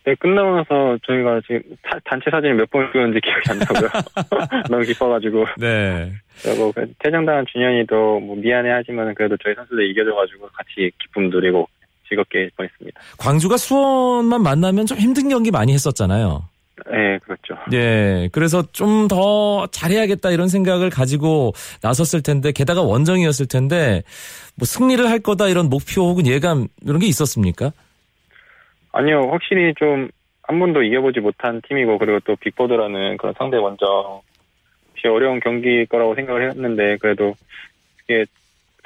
네, 0.06 0.14
끝나고 0.20 0.54
나서 0.56 0.96
저희가 1.04 1.40
지금 1.46 1.62
타- 1.82 1.98
단체 2.04 2.30
사진을 2.30 2.54
몇 2.54 2.70
번 2.70 2.86
찍었는지 2.92 3.20
기억이 3.20 3.42
안 3.50 3.58
나고요. 3.58 3.90
너무 4.70 4.82
기뻐가지고. 4.84 5.44
네. 5.58 6.12
그리고 6.42 6.70
그 6.72 6.86
퇴장당한 7.00 7.44
준현이도 7.52 8.20
뭐 8.20 8.36
미안해 8.36 8.70
하지만 8.70 9.12
그래도 9.16 9.36
저희 9.42 9.54
선수들 9.56 9.90
이겨줘가지고 9.90 10.48
같이 10.52 10.90
기쁨 11.02 11.28
누리고 11.30 11.68
즐겁게 12.08 12.48
보냈습니다. 12.56 13.00
광주가 13.18 13.56
수원만 13.56 14.42
만나면 14.42 14.86
좀 14.86 14.96
힘든 14.98 15.28
경기 15.28 15.50
많이 15.50 15.72
했었잖아요. 15.72 16.44
네, 16.90 17.18
그렇죠. 17.24 17.56
예, 17.72 18.28
그래서 18.32 18.62
좀 18.70 19.08
더 19.08 19.66
잘해야겠다 19.72 20.30
이런 20.30 20.46
생각을 20.48 20.90
가지고 20.90 21.52
나섰을 21.82 22.22
텐데, 22.22 22.52
게다가 22.52 22.82
원정이었을 22.82 23.46
텐데, 23.46 24.02
뭐 24.56 24.66
승리를 24.66 25.04
할 25.08 25.18
거다 25.20 25.48
이런 25.48 25.68
목표 25.68 26.02
혹은 26.02 26.26
예감 26.26 26.68
이런 26.84 26.98
게 27.00 27.06
있었습니까? 27.06 27.72
아니요, 28.96 29.28
확실히 29.30 29.74
좀 29.74 30.08
한 30.46 30.60
번도 30.60 30.82
이겨보지 30.82 31.20
못한 31.20 31.60
팀이고 31.66 31.98
그리고 31.98 32.20
또 32.20 32.36
빅보드라는 32.36 33.16
그런 33.16 33.34
상대 33.36 33.56
원정 33.56 34.20
혹시 34.90 35.08
어려운 35.08 35.40
경기일 35.40 35.86
거라고 35.86 36.14
생각을 36.14 36.50
했는데 36.50 36.96
그래도 36.98 37.34
이게 38.04 38.24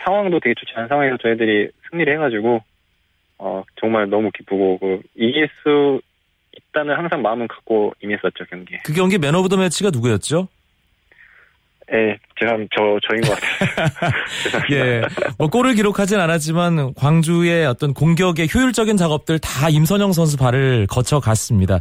상황도 0.02 0.40
되게 0.40 0.54
좋지 0.54 0.72
않은 0.74 0.88
상황에서 0.88 1.18
저희들이 1.18 1.68
승리를 1.90 2.12
해가지고 2.14 2.62
어 3.38 3.62
정말 3.78 4.08
너무 4.08 4.30
기쁘고 4.30 4.78
그 4.78 5.02
이길 5.14 5.48
수 5.62 6.00
있다는 6.56 6.96
항상 6.96 7.20
마음은 7.20 7.46
갖고 7.48 7.92
임했었죠 8.02 8.44
경기에. 8.48 8.80
그 8.84 8.94
경기 8.94 9.18
Man 9.18 9.34
of 9.34 9.48
the 9.50 9.56
Match가 9.58 9.90
누구였죠? 9.90 10.48
예, 11.92 12.16
제가 12.38 12.56
저 12.76 12.98
저인 13.08 13.20
것 13.22 13.34
같아요. 13.34 14.12
예, 14.72 15.02
뭐 15.38 15.48
골을 15.48 15.74
기록하진 15.74 16.20
않았지만 16.20 16.94
광주의 16.94 17.66
어떤 17.66 17.94
공격의 17.94 18.48
효율적인 18.54 18.96
작업들 18.96 19.38
다 19.40 19.68
임선영 19.68 20.12
선수 20.12 20.36
발을 20.36 20.86
거쳐 20.88 21.18
갔습니다. 21.18 21.80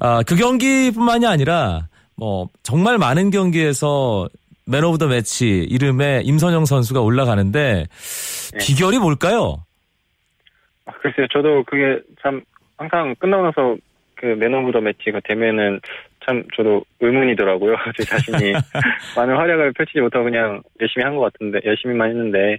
아, 0.00 0.22
그 0.26 0.36
경기뿐만이 0.36 1.26
아니라 1.26 1.88
뭐 2.16 2.48
정말 2.62 2.96
많은 2.96 3.30
경기에서 3.30 4.28
Man 4.64 4.84
of 4.84 4.96
the 4.98 5.06
Match 5.06 5.46
이름에 5.48 6.22
임선영 6.24 6.64
선수가 6.64 7.00
올라가는데 7.00 7.86
네. 8.52 8.58
비결이 8.58 8.98
뭘까요? 9.00 9.64
아, 10.86 10.92
글쎄요, 11.02 11.26
저도 11.32 11.64
그게 11.64 12.00
참 12.22 12.40
항상 12.78 13.14
끝나고 13.18 13.42
나서 13.44 13.76
그 14.22 14.34
Man 14.36 14.54
of 14.54 14.70
the 14.70 14.80
Match가 14.80 15.20
되면은 15.24 15.80
참 16.24 16.42
저도 16.56 16.84
의문이더라고요. 17.00 17.76
제 17.96 18.04
자신이 18.04 18.52
많은 19.16 19.36
활약을 19.36 19.72
펼치지 19.72 20.00
못하고 20.00 20.24
그냥 20.24 20.62
열심히 20.80 21.04
한 21.04 21.16
것 21.16 21.32
같은데 21.32 21.60
열심히만 21.64 22.10
했는데 22.10 22.58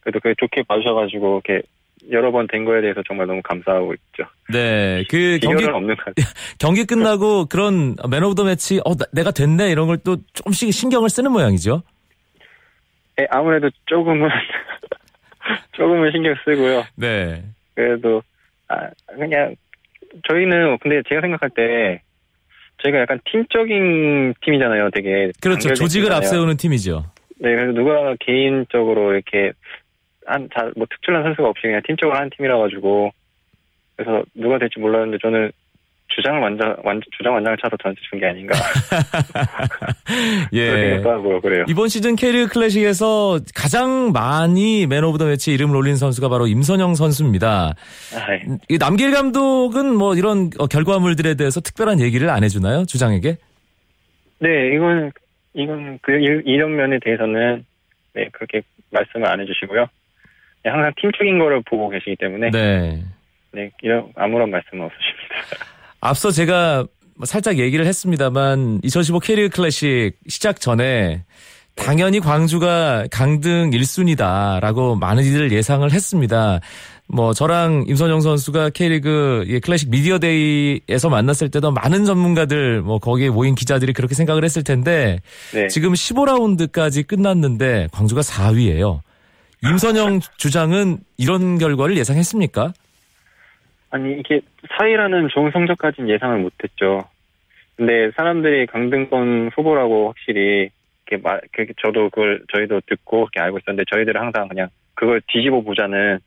그래도 0.00 0.20
그게 0.20 0.34
좋게 0.38 0.62
봐주셔가지고 0.68 1.40
이렇게 1.46 1.62
여러 2.10 2.32
번 2.32 2.46
된 2.48 2.64
거에 2.64 2.80
대해서 2.80 3.00
정말 3.06 3.26
너무 3.28 3.40
감사하고 3.42 3.94
있죠. 3.94 4.24
네, 4.52 5.04
그 5.08 5.38
경기 5.40 5.64
없는. 5.64 5.94
경기 6.58 6.84
끝나고 6.84 7.46
그런 7.46 7.94
Man 8.10 8.24
of 8.24 8.34
the 8.34 8.42
Match 8.44 8.80
어 8.84 8.94
나- 8.96 9.06
내가 9.12 9.30
됐네 9.30 9.70
이런 9.70 9.86
걸 9.86 9.98
또 9.98 10.16
조금씩 10.34 10.72
신경을 10.72 11.08
쓰는 11.10 11.30
모양이죠. 11.30 11.82
예, 13.20 13.26
아무래도 13.30 13.70
조금은 13.86 14.28
조금은 15.72 16.10
신경 16.12 16.34
쓰고요. 16.44 16.84
네. 16.96 17.42
그래도 17.74 18.22
아 18.68 18.88
그냥 19.06 19.54
저희는 20.28 20.78
근데 20.78 21.02
제가 21.08 21.20
생각할 21.20 21.50
때 21.50 22.02
저희가 22.82 23.00
약간 23.00 23.20
팀적인 23.24 24.34
팀이잖아요. 24.42 24.90
되게 24.90 25.30
그렇죠. 25.40 25.68
조직을 25.74 26.08
팀이잖아요. 26.08 26.16
앞세우는 26.16 26.56
팀이죠. 26.56 27.04
네, 27.38 27.54
그래서 27.54 27.72
누가 27.72 28.14
개인적으로 28.20 29.12
이렇게 29.12 29.52
한, 30.26 30.48
자, 30.54 30.70
뭐 30.76 30.86
특출난 30.90 31.22
선수가 31.24 31.48
없이 31.48 31.62
그냥 31.62 31.80
팀적으로 31.86 32.16
한 32.16 32.30
팀이라 32.36 32.58
가지고 32.58 33.10
그래서 33.96 34.24
누가 34.34 34.58
될지 34.58 34.78
몰랐는데 34.78 35.18
저는 35.22 35.50
주장을 36.14 36.40
완전, 36.40 36.76
완 36.84 37.00
주장 37.16 37.34
완장을 37.34 37.56
차서 37.62 37.76
저한테 37.82 38.00
준게 38.10 38.26
아닌가. 38.26 38.54
예. 40.52 41.00
하고요, 41.02 41.40
그래요. 41.40 41.64
이번 41.68 41.88
시즌 41.88 42.16
K리그 42.16 42.52
클래식에서 42.52 43.40
가장 43.54 44.12
많이 44.12 44.86
Man 44.86 45.04
of 45.04 45.18
the 45.18 45.26
Match 45.26 45.52
이름을 45.52 45.76
올린 45.76 45.96
선수가 45.96 46.28
바로 46.28 46.46
임선영 46.46 46.94
선수입니다. 46.94 47.74
아, 48.14 48.32
예. 48.34 48.42
이 48.68 48.78
남기일 48.78 49.12
감독은 49.12 49.94
뭐 49.94 50.14
이런 50.14 50.50
어, 50.58 50.66
결과물들에 50.66 51.34
대해서 51.34 51.60
특별한 51.60 52.00
얘기를 52.00 52.28
안 52.28 52.44
해주나요? 52.44 52.84
주장에게? 52.84 53.36
네, 54.38 54.74
이건, 54.74 55.12
이건 55.54 55.98
그 56.02 56.12
일, 56.12 56.42
이런 56.44 56.74
면에 56.74 56.98
대해서는, 57.02 57.64
네, 58.14 58.28
그렇게 58.32 58.62
말씀을 58.90 59.26
안 59.28 59.40
해주시고요. 59.40 59.86
네, 60.64 60.70
항상 60.70 60.92
팀적인 60.96 61.38
거를 61.38 61.62
보고 61.64 61.88
계시기 61.88 62.16
때문에, 62.16 62.50
네, 62.50 63.02
네. 63.52 63.70
이런, 63.82 64.08
아무런 64.16 64.50
말씀은 64.50 64.84
없으십니다. 64.84 65.11
앞서 66.02 66.32
제가 66.32 66.84
뭐 67.16 67.26
살짝 67.26 67.58
얘기를 67.58 67.86
했습니다만 67.86 68.80
2015 68.82 69.20
K리그 69.20 69.56
클래식 69.56 70.14
시작 70.28 70.60
전에 70.60 71.24
당연히 71.76 72.18
광주가 72.18 73.06
강등 73.10 73.70
1순위다라고 73.70 74.98
많은 74.98 75.24
이들 75.24 75.52
예상을 75.52 75.90
했습니다. 75.90 76.60
뭐 77.06 77.32
저랑 77.32 77.84
임선영 77.86 78.20
선수가 78.20 78.70
K리그 78.70 79.44
이 79.46 79.60
클래식 79.60 79.90
미디어 79.90 80.18
데이에서 80.18 81.08
만났을 81.08 81.50
때도 81.50 81.70
많은 81.70 82.04
전문가들 82.04 82.82
뭐 82.82 82.98
거기에 82.98 83.30
모인 83.30 83.54
기자들이 83.54 83.92
그렇게 83.92 84.16
생각을 84.16 84.44
했을 84.44 84.64
텐데 84.64 85.20
네. 85.54 85.68
지금 85.68 85.92
15라운드까지 85.92 87.06
끝났는데 87.06 87.88
광주가 87.92 88.22
4위예요. 88.22 89.00
임선영 89.62 90.20
주장은 90.36 90.98
이런 91.16 91.58
결과를 91.58 91.96
예상했습니까? 91.96 92.72
아니, 93.92 94.18
이게 94.18 94.40
4위라는 94.78 95.28
좋은 95.30 95.50
성적까지는 95.52 96.08
예상을 96.08 96.38
못했죠. 96.38 97.04
근데 97.76 98.10
사람들이 98.16 98.66
강등권 98.66 99.50
후보라고 99.54 100.08
확실히, 100.08 100.70
이렇게 101.06 101.22
말, 101.22 101.42
그렇게 101.52 101.74
저도 101.82 102.08
그걸, 102.08 102.42
저희도 102.54 102.80
듣고 102.86 103.26
그렇게 103.26 103.40
알고 103.40 103.58
있었는데, 103.58 103.84
저희들은 103.94 104.18
항상 104.18 104.48
그냥 104.48 104.68
그걸 104.94 105.20
뒤집어 105.28 105.60
보자는 105.60 106.18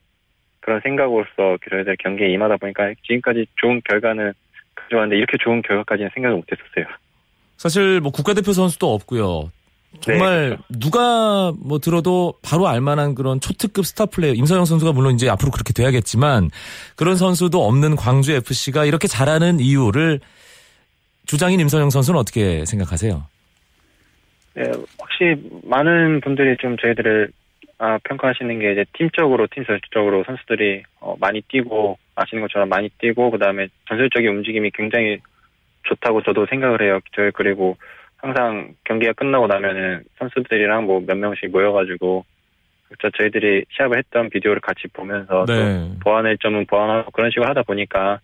그런 0.59 0.79
생각으로서 0.81 1.29
이렇게 1.37 1.69
저희들 1.71 1.97
경기에 1.97 2.29
임하다 2.29 2.57
보니까 2.57 2.93
지금까지 3.07 3.47
좋은 3.55 3.81
결과는 3.89 4.33
가져왔는데, 4.75 5.17
이렇게 5.17 5.37
좋은 5.39 5.63
결과까지는 5.63 6.11
생각을 6.13 6.37
못했었어요. 6.37 6.85
사실 7.57 7.99
뭐 7.99 8.11
국가대표 8.11 8.51
선수도 8.51 8.93
없고요. 8.93 9.51
정말 10.01 10.49
네, 10.51 10.57
누가 10.79 11.53
뭐 11.57 11.79
들어도 11.79 12.33
바로 12.41 12.67
알만한 12.67 13.15
그런 13.15 13.39
초특급 13.39 13.85
스타 13.85 14.05
플레이어 14.05 14.33
임선영 14.33 14.65
선수가 14.65 14.93
물론 14.93 15.15
이제 15.15 15.29
앞으로 15.29 15.51
그렇게 15.51 15.73
돼야겠지만 15.73 16.49
그런 16.95 17.15
선수도 17.15 17.65
없는 17.65 17.95
광주 17.95 18.33
FC가 18.33 18.85
이렇게 18.85 19.07
잘하는 19.07 19.59
이유를 19.59 20.19
주장인 21.25 21.59
임선영 21.59 21.89
선수는 21.89 22.19
어떻게 22.19 22.65
생각하세요? 22.65 23.25
네, 24.55 24.71
확실히 24.99 25.41
많은 25.63 26.21
분들이 26.21 26.55
좀 26.57 26.77
저희들을 26.77 27.29
아, 27.77 27.97
평가하시는 28.03 28.59
게 28.59 28.71
이제 28.71 28.85
팀적으로 28.93 29.47
팀 29.47 29.65
전술적으로 29.65 30.23
선수들이 30.25 30.83
어, 31.01 31.15
많이 31.19 31.41
뛰고 31.41 31.97
아시는 32.15 32.41
것처럼 32.43 32.69
많이 32.69 32.89
뛰고 32.99 33.31
그 33.31 33.37
다음에 33.37 33.67
전술적인 33.89 34.29
움직임이 34.29 34.71
굉장히 34.73 35.19
좋다고 35.83 36.23
저도 36.23 36.45
생각을 36.49 36.81
해요. 36.81 36.99
저희 37.15 37.31
그리고 37.31 37.77
항상 38.17 38.73
경기가 38.83 39.13
끝나고 39.13 39.47
나면은 39.47 40.03
선수들이랑 40.19 40.85
뭐 40.85 41.01
몇 41.01 41.15
명씩 41.17 41.51
모여가지고 41.51 42.25
저 43.01 43.09
저희들이 43.17 43.65
시합을 43.75 43.97
했던 43.97 44.29
비디오를 44.29 44.61
같이 44.61 44.87
보면서 44.93 45.45
또 45.45 45.53
네. 45.53 45.91
보완할 46.01 46.37
점은 46.37 46.65
보완하고 46.65 47.11
그런 47.11 47.29
식으로 47.31 47.47
하다 47.49 47.63
보니까 47.63 48.19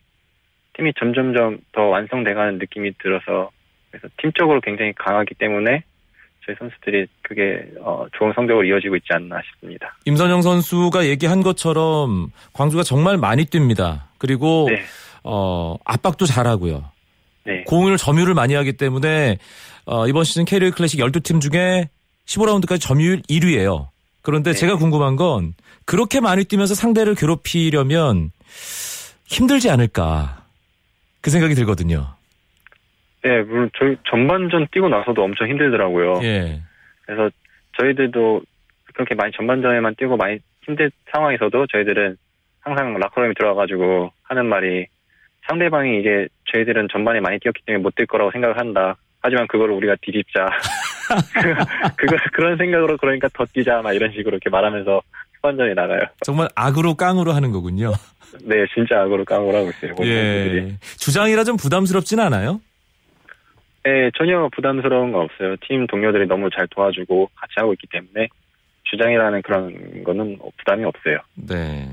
팀이 0.73 0.93
점점점 0.99 1.59
더 1.73 1.83
완성돼가는 1.87 2.57
느낌이 2.59 2.93
들어서 2.99 3.49
그래서 3.89 4.07
팀적으로 4.17 4.61
굉장히 4.61 4.93
강하기 4.93 5.35
때문에 5.35 5.83
저희 6.45 6.55
선수들이 6.57 7.07
그게 7.21 7.65
어, 7.81 8.05
좋은 8.13 8.31
성적으로 8.33 8.65
이어지고 8.65 8.95
있지 8.95 9.07
않나 9.11 9.41
싶습니다. 9.51 9.95
임선영 10.05 10.41
선수가 10.41 11.05
얘기한 11.05 11.41
것처럼 11.41 12.31
광주가 12.53 12.83
정말 12.83 13.17
많이 13.17 13.45
뜁니다. 13.45 14.03
그리고 14.17 14.67
네, 14.69 14.81
어 15.23 15.75
압박도 15.85 16.25
잘하고요. 16.25 16.90
네, 17.45 17.63
공을 17.65 17.97
점유를 17.97 18.33
많이 18.33 18.53
하기 18.53 18.73
때문에 18.73 19.37
어, 19.85 20.07
이번 20.07 20.23
시즌 20.23 20.45
K리그 20.45 20.75
클래식 20.75 20.99
12팀 20.99 21.41
중에 21.41 21.89
15라운드까지 22.25 22.81
점유율 22.81 23.21
1위예요. 23.23 23.87
그런데 24.21 24.51
네. 24.53 24.57
제가 24.57 24.75
궁금한 24.75 25.15
건 25.15 25.53
그렇게 25.85 26.19
많이 26.19 26.45
뛰면서 26.45 26.75
상대를 26.75 27.15
괴롭히려면 27.15 28.31
힘들지 29.25 29.69
않을까 29.69 30.45
그 31.21 31.29
생각이 31.29 31.55
들거든요. 31.55 32.15
네, 33.23 33.41
물론 33.41 33.69
저희 33.77 33.95
전반전 34.09 34.67
뛰고 34.71 34.89
나서도 34.89 35.23
엄청 35.23 35.47
힘들더라고요. 35.47 36.19
예. 36.23 36.61
그래서 37.05 37.29
저희들도 37.79 38.41
그렇게 38.93 39.15
많이 39.15 39.31
전반전에만 39.33 39.95
뛰고 39.95 40.17
많이 40.17 40.39
힘든 40.65 40.89
상황에서도 41.11 41.67
저희들은 41.67 42.17
항상 42.61 42.93
라커룸에 42.99 43.33
들어와가지고 43.37 44.11
하는 44.23 44.45
말이 44.47 44.87
상대방이 45.47 45.99
이제 45.99 46.27
저희들은 46.51 46.87
전반에 46.91 47.19
많이 47.19 47.39
뛰었기 47.39 47.61
때문에 47.65 47.81
못 47.83 47.95
뛸 47.95 48.05
거라고 48.07 48.31
생각을 48.31 48.57
한다. 48.57 48.95
하지만 49.21 49.47
그거를 49.47 49.73
우리가 49.75 49.95
뒤집자. 50.01 50.47
그거 51.97 52.15
그런 52.33 52.57
생각으로 52.57 52.97
그러니까 52.97 53.27
더 53.33 53.45
뛰자 53.45 53.81
막 53.81 53.93
이런 53.93 54.11
식으로 54.11 54.31
이렇게 54.37 54.49
말하면서 54.49 55.01
후반전에 55.35 55.73
나가요. 55.73 55.99
정말 56.23 56.47
악으로 56.55 56.95
깡으로 56.95 57.33
하는 57.33 57.51
거군요. 57.51 57.91
네, 58.43 58.65
진짜 58.73 59.01
악으로 59.01 59.25
깡을 59.25 59.53
하고 59.53 59.69
있어요. 59.69 59.93
예. 60.03 60.73
주장이라 60.97 61.43
좀 61.43 61.57
부담스럽진 61.57 62.19
않아요? 62.21 62.61
네, 63.83 64.09
전혀 64.17 64.47
부담스러운 64.55 65.11
건 65.11 65.23
없어요. 65.23 65.55
팀 65.67 65.85
동료들이 65.87 66.27
너무 66.27 66.49
잘 66.55 66.67
도와주고 66.67 67.29
같이 67.35 67.53
하고 67.57 67.73
있기 67.73 67.87
때문에 67.91 68.29
주장이라는 68.91 69.41
그런 69.41 70.03
거는 70.03 70.37
부담이 70.57 70.83
없어요. 70.83 71.17
네. 71.35 71.87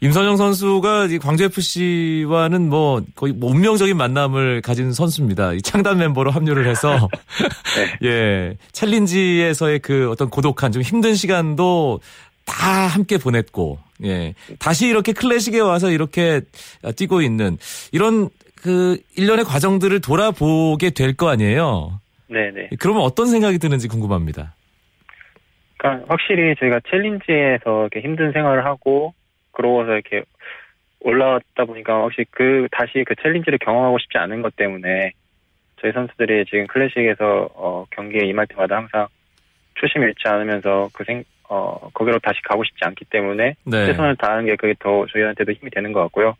임선영 0.00 0.36
선수가 0.36 1.06
이 1.06 1.18
광주 1.18 1.44
FC와는 1.44 2.68
뭐 2.68 3.02
거의 3.14 3.32
뭐 3.32 3.50
운명적인 3.50 3.96
만남을 3.96 4.62
가진 4.62 4.92
선수입니다. 4.92 5.52
이 5.52 5.62
창단 5.62 5.98
멤버로 5.98 6.30
합류를 6.30 6.66
해서 6.66 7.08
예 8.04 8.56
챌린지에서의 8.72 9.80
그 9.80 10.10
어떤 10.10 10.30
고독한 10.30 10.72
좀 10.72 10.82
힘든 10.82 11.14
시간도 11.14 12.00
다 12.46 12.86
함께 12.86 13.18
보냈고 13.18 13.78
예 14.04 14.34
다시 14.58 14.88
이렇게 14.88 15.12
클래식에 15.12 15.60
와서 15.60 15.90
이렇게 15.90 16.40
뛰고 16.96 17.20
있는 17.22 17.58
이런 17.92 18.30
그 18.56 18.98
일련의 19.16 19.44
과정들을 19.44 20.00
돌아보게 20.00 20.90
될 20.90 21.14
거 21.14 21.28
아니에요. 21.28 22.00
네네. 22.28 22.70
그러면 22.78 23.02
어떤 23.02 23.26
생각이 23.26 23.58
드는지 23.58 23.88
궁금합니다. 23.88 24.54
그러니까 25.78 26.04
확실히 26.08 26.54
저희가 26.56 26.80
챌린지에서 26.90 27.82
이렇게 27.82 28.00
힘든 28.00 28.32
생활을 28.32 28.64
하고 28.64 29.14
그러고서 29.52 29.92
이렇게 29.92 30.22
올라왔다 31.00 31.64
보니까 31.64 32.02
확실히 32.02 32.26
그 32.30 32.68
다시 32.72 33.04
그 33.06 33.14
챌린지를 33.22 33.58
경험하고 33.58 33.98
싶지 33.98 34.18
않은 34.18 34.42
것 34.42 34.54
때문에 34.56 35.12
저희 35.80 35.92
선수들이 35.92 36.44
지금 36.46 36.66
클래식에서 36.66 37.50
어, 37.54 37.84
경기에 37.90 38.26
임할 38.26 38.46
때마다 38.48 38.76
항상 38.76 39.06
초심 39.74 40.02
잃지 40.02 40.26
않으면서 40.26 40.88
그 40.92 41.04
생, 41.04 41.22
어, 41.48 41.88
거기로 41.94 42.18
다시 42.18 42.40
가고 42.42 42.64
싶지 42.64 42.84
않기 42.84 43.04
때문에 43.04 43.54
네. 43.64 43.86
최선을 43.86 44.16
다하는 44.16 44.46
게 44.46 44.56
그게 44.56 44.74
더 44.80 45.06
저희한테도 45.06 45.52
힘이 45.52 45.70
되는 45.70 45.92
것 45.92 46.00
같고요. 46.02 46.34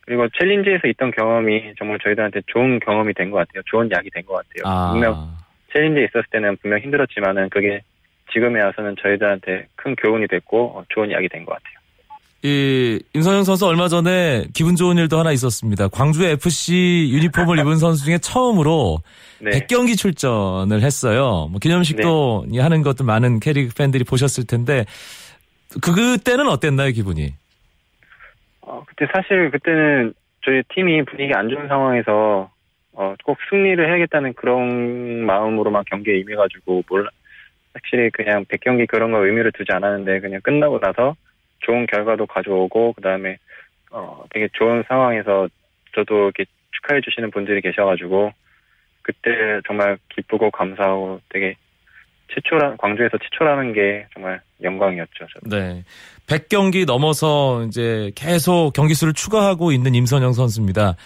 그리고 0.00 0.26
챌린지에서 0.38 0.88
있던 0.88 1.10
경험이 1.10 1.74
정말 1.78 1.98
저희들한테 2.02 2.40
좋은 2.46 2.80
경험이 2.80 3.12
된 3.12 3.30
것 3.30 3.38
같아요. 3.38 3.62
좋은 3.66 3.90
약이 3.90 4.08
된 4.10 4.24
것 4.24 4.34
같아요. 4.34 4.62
아. 4.64 4.92
분명 4.92 5.28
챌린지에 5.74 6.04
있었을 6.04 6.24
때는 6.30 6.56
분명 6.58 6.78
힘들었지만은 6.78 7.50
그게 7.50 7.82
지금에 8.36 8.60
와서는 8.60 8.96
저희들한테 9.00 9.66
큰 9.76 9.96
교훈이 9.96 10.26
됐고 10.28 10.78
어, 10.78 10.84
좋은 10.90 11.10
약이 11.10 11.28
된것 11.28 11.48
같아요. 11.48 11.76
이 12.42 13.00
임선영 13.14 13.44
선수 13.44 13.66
얼마 13.66 13.88
전에 13.88 14.44
기분 14.52 14.76
좋은 14.76 14.98
일도 14.98 15.18
하나 15.18 15.32
있었습니다. 15.32 15.88
광주 15.88 16.22
FC 16.22 17.08
유니폼을 17.10 17.58
입은 17.60 17.76
선수 17.76 18.04
중에 18.04 18.18
처음으로 18.18 18.98
네. 19.40 19.50
100경기 19.52 19.96
출전을 19.98 20.82
했어요. 20.82 21.48
뭐 21.50 21.58
기념식도 21.60 22.46
하는 22.58 22.82
것도 22.82 23.04
많은 23.04 23.40
캐릭 23.40 23.74
팬들이 23.74 24.04
보셨을 24.04 24.46
텐데 24.46 24.84
그 25.82 25.94
그때는 25.94 26.46
어땠나요 26.48 26.92
기분이? 26.92 27.32
어, 28.60 28.84
그때 28.86 29.10
사실 29.12 29.50
그때는 29.50 30.12
저희 30.44 30.62
팀이 30.74 31.04
분위기 31.06 31.32
안 31.34 31.48
좋은 31.48 31.68
상황에서 31.68 32.50
어, 32.92 33.14
꼭 33.24 33.38
승리를 33.50 33.88
해야겠다는 33.88 34.34
그런 34.34 35.24
마음으로만 35.24 35.84
경기에 35.86 36.18
임해가지고 36.18 36.84
몰라 36.88 37.08
확실히 37.76 38.10
그냥 38.10 38.44
100경기 38.46 38.86
그런 38.88 39.12
거 39.12 39.24
의미를 39.24 39.52
두지 39.52 39.70
않았는데 39.72 40.20
그냥 40.20 40.40
끝나고 40.42 40.80
나서 40.80 41.14
좋은 41.60 41.86
결과도 41.86 42.26
가져오고 42.26 42.94
그 42.94 43.02
다음에 43.02 43.36
어, 43.90 44.24
되게 44.30 44.48
좋은 44.54 44.82
상황에서 44.88 45.48
저도 45.94 46.24
이렇게 46.24 46.44
축하해 46.72 47.00
주시는 47.02 47.30
분들이 47.30 47.60
계셔가지고 47.60 48.32
그때 49.02 49.30
정말 49.66 49.98
기쁘고 50.14 50.50
감사하고 50.50 51.20
되게 51.28 51.54
최초라 52.34 52.76
광주에서 52.76 53.18
최초라는 53.18 53.72
게 53.72 54.06
정말 54.12 54.40
영광이었죠. 54.62 55.26
저는. 55.50 55.50
네. 55.50 55.84
100경기 56.26 56.84
넘어서 56.86 57.62
이제 57.68 58.10
계속 58.16 58.72
경기 58.72 58.94
수를 58.94 59.12
추가하고 59.12 59.70
있는 59.70 59.94
임선영 59.94 60.32
선수입니다. 60.32 60.96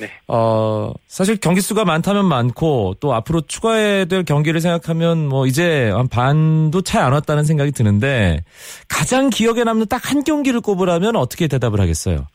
네. 0.00 0.10
어, 0.26 0.92
사실 1.06 1.36
경기 1.38 1.60
수가 1.60 1.84
많다면 1.84 2.24
많고 2.24 2.94
또 3.00 3.14
앞으로 3.14 3.42
추가해야 3.42 4.06
될 4.06 4.24
경기를 4.24 4.60
생각하면 4.60 5.28
뭐 5.28 5.46
이제 5.46 5.90
한 5.90 6.08
반도 6.08 6.80
차이 6.82 7.02
안 7.02 7.12
왔다는 7.12 7.44
생각이 7.44 7.72
드는데 7.72 8.42
가장 8.88 9.30
기억에 9.30 9.62
남는 9.64 9.86
딱 9.86 10.00
한 10.10 10.24
경기를 10.24 10.60
꼽으라면 10.60 11.14
어떻게 11.14 11.46
대답을 11.46 11.78
하겠어요? 11.80 12.26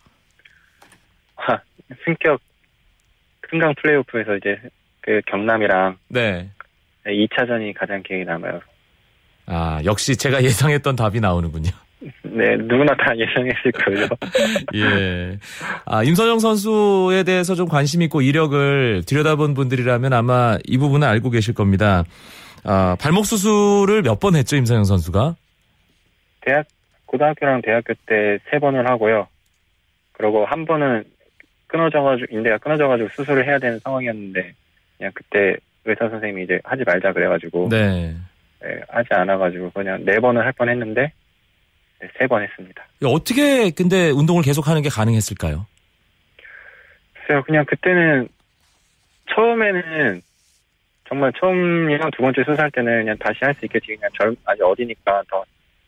하, 1.36 1.60
승격 2.06 2.40
승강 3.50 3.74
플레이오프에서 3.82 4.38
이제 4.38 4.60
그 5.02 5.20
경남이랑 5.28 5.98
네. 6.08 6.50
2차전이 7.06 7.74
가장 7.78 8.02
기억에 8.04 8.24
남아요. 8.24 8.62
아, 9.48 9.82
역시 9.84 10.16
제가 10.16 10.44
예상했던 10.44 10.96
답이 10.96 11.20
나오는군요. 11.20 11.72
네, 12.24 12.56
누구나 12.58 12.94
다 12.96 13.16
예상했을 13.18 13.72
거예요. 13.72 14.08
예. 14.76 15.38
아, 15.86 16.04
임선영 16.04 16.40
선수에 16.40 17.24
대해서 17.24 17.56
좀 17.56 17.68
관심 17.68 18.02
있고 18.04 18.22
이력을 18.22 19.04
들여다본 19.08 19.54
분들이라면 19.54 20.14
아마 20.14 20.58
이 20.66 20.78
부분은 20.78 21.08
알고 21.08 21.30
계실 21.32 21.54
겁니다. 21.54 22.04
아, 22.64 22.96
발목 23.00 23.26
수술을 23.26 24.02
몇 24.04 24.20
번 24.20 24.36
했죠, 24.36 24.56
임선영 24.56 24.84
선수가? 24.86 25.36
대학 26.42 26.66
고등학교랑 27.06 27.62
대학교 27.64 27.94
때 28.06 28.40
세 28.52 28.60
번을 28.60 28.88
하고요. 28.90 29.28
그리고 30.14 30.46
한 30.46 30.66
번은 30.66 31.04
끊어져가지고 31.68 32.28
인대가 32.38 32.58
끊어져가지고 32.58 33.10
수술을 33.10 33.46
해야 33.48 33.58
되는 33.60 33.80
상황이었는데 33.80 34.54
그냥 34.98 35.12
그때 35.14 35.56
의사 35.86 36.08
선생님이 36.10 36.44
이제 36.44 36.60
하지 36.64 36.84
말자 36.86 37.14
그래가지고 37.14 37.70
네. 37.70 38.16
네, 38.62 38.80
하지 38.90 39.10
않아가지고 39.12 39.72
그냥 39.72 40.04
네 40.06 40.20
번을 40.20 40.44
할 40.46 40.54
뻔 40.54 40.70
했는데 40.70 41.12
네, 42.02 42.10
세번 42.20 42.44
했습니다. 42.44 42.84
어떻게 43.04 43.72
근데 43.72 44.10
운동을 44.10 44.44
계속 44.44 44.68
하는 44.68 44.82
게 44.82 44.90
가능했을까요? 44.90 45.66
글쎄요, 47.14 47.44
그냥 47.44 47.66
그때는 47.66 48.28
처음에는 49.34 50.22
정말 51.08 51.32
처음이랑 51.40 52.12
두 52.12 52.22
번째 52.22 52.44
수술할 52.44 52.72
때는 52.72 53.04
그냥 53.04 53.18
다시 53.20 53.40
할 53.42 53.54
수 53.56 53.66
있겠지 53.66 53.96
그냥 53.96 54.10
젊 54.18 54.36
아직 54.46 54.64
어리니까 54.64 55.24
더 55.30 55.44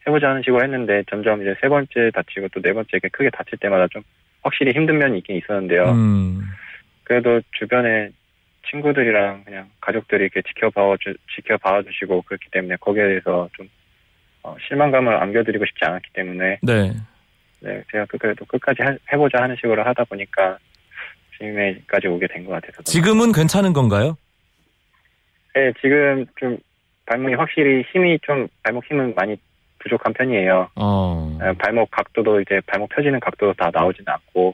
해보자 0.05 0.29
하는 0.29 0.41
식으로 0.43 0.63
했는데 0.63 1.03
점점 1.09 1.41
이제 1.41 1.55
세 1.61 1.67
번째 1.67 2.11
다치고 2.13 2.47
또 2.49 2.61
네 2.61 2.71
번째 2.73 2.87
이렇게 2.93 3.09
크게 3.09 3.29
다칠 3.31 3.57
때마다 3.59 3.87
좀 3.87 4.01
확실히 4.43 4.71
힘든 4.73 4.97
면이 4.97 5.17
있긴 5.19 5.37
있었는데요. 5.37 5.91
음. 5.91 6.41
그래도 7.03 7.41
주변에 7.51 8.09
친구들이랑 8.69 9.43
그냥 9.45 9.69
가족들이 9.81 10.25
이렇게 10.25 10.41
지켜봐 10.41 10.97
주 10.99 11.13
지켜봐 11.35 11.83
주시고 11.83 12.21
그렇기 12.23 12.45
때문에 12.51 12.75
거기에 12.79 13.07
대해서 13.07 13.49
좀 13.53 13.65
어, 13.65 13.69
실망감을 14.67 15.15
안겨드리고 15.21 15.65
싶지 15.65 15.83
않았기 15.85 16.09
때문에 16.13 16.59
네. 16.61 16.93
네, 17.59 17.83
제가 17.91 18.05
그- 18.05 18.17
그래도 18.17 18.45
끝까지 18.45 18.83
하- 18.83 18.97
해보자 19.11 19.41
하는 19.41 19.55
식으로 19.55 19.83
하다 19.83 20.03
보니까 20.05 20.57
지금까지 21.37 22.07
오게 22.07 22.27
된 22.27 22.45
것 22.45 22.51
같아서 22.53 22.83
지금은 22.83 23.31
괜찮은 23.31 23.73
건가요? 23.73 24.17
네, 25.55 25.71
지금 25.81 26.25
좀 26.39 26.57
발목이 27.05 27.33
확실히 27.35 27.83
힘이 27.91 28.19
좀 28.21 28.47
발목 28.63 28.85
힘은 28.89 29.13
많이 29.15 29.35
부족한 29.79 30.13
편이에요. 30.13 30.69
어. 30.75 31.37
네, 31.39 31.53
발목 31.53 31.89
각도도 31.91 32.41
이제 32.41 32.59
발목 32.67 32.89
펴지는 32.89 33.19
각도도 33.19 33.53
다 33.53 33.69
나오지는 33.73 34.05
않고 34.11 34.53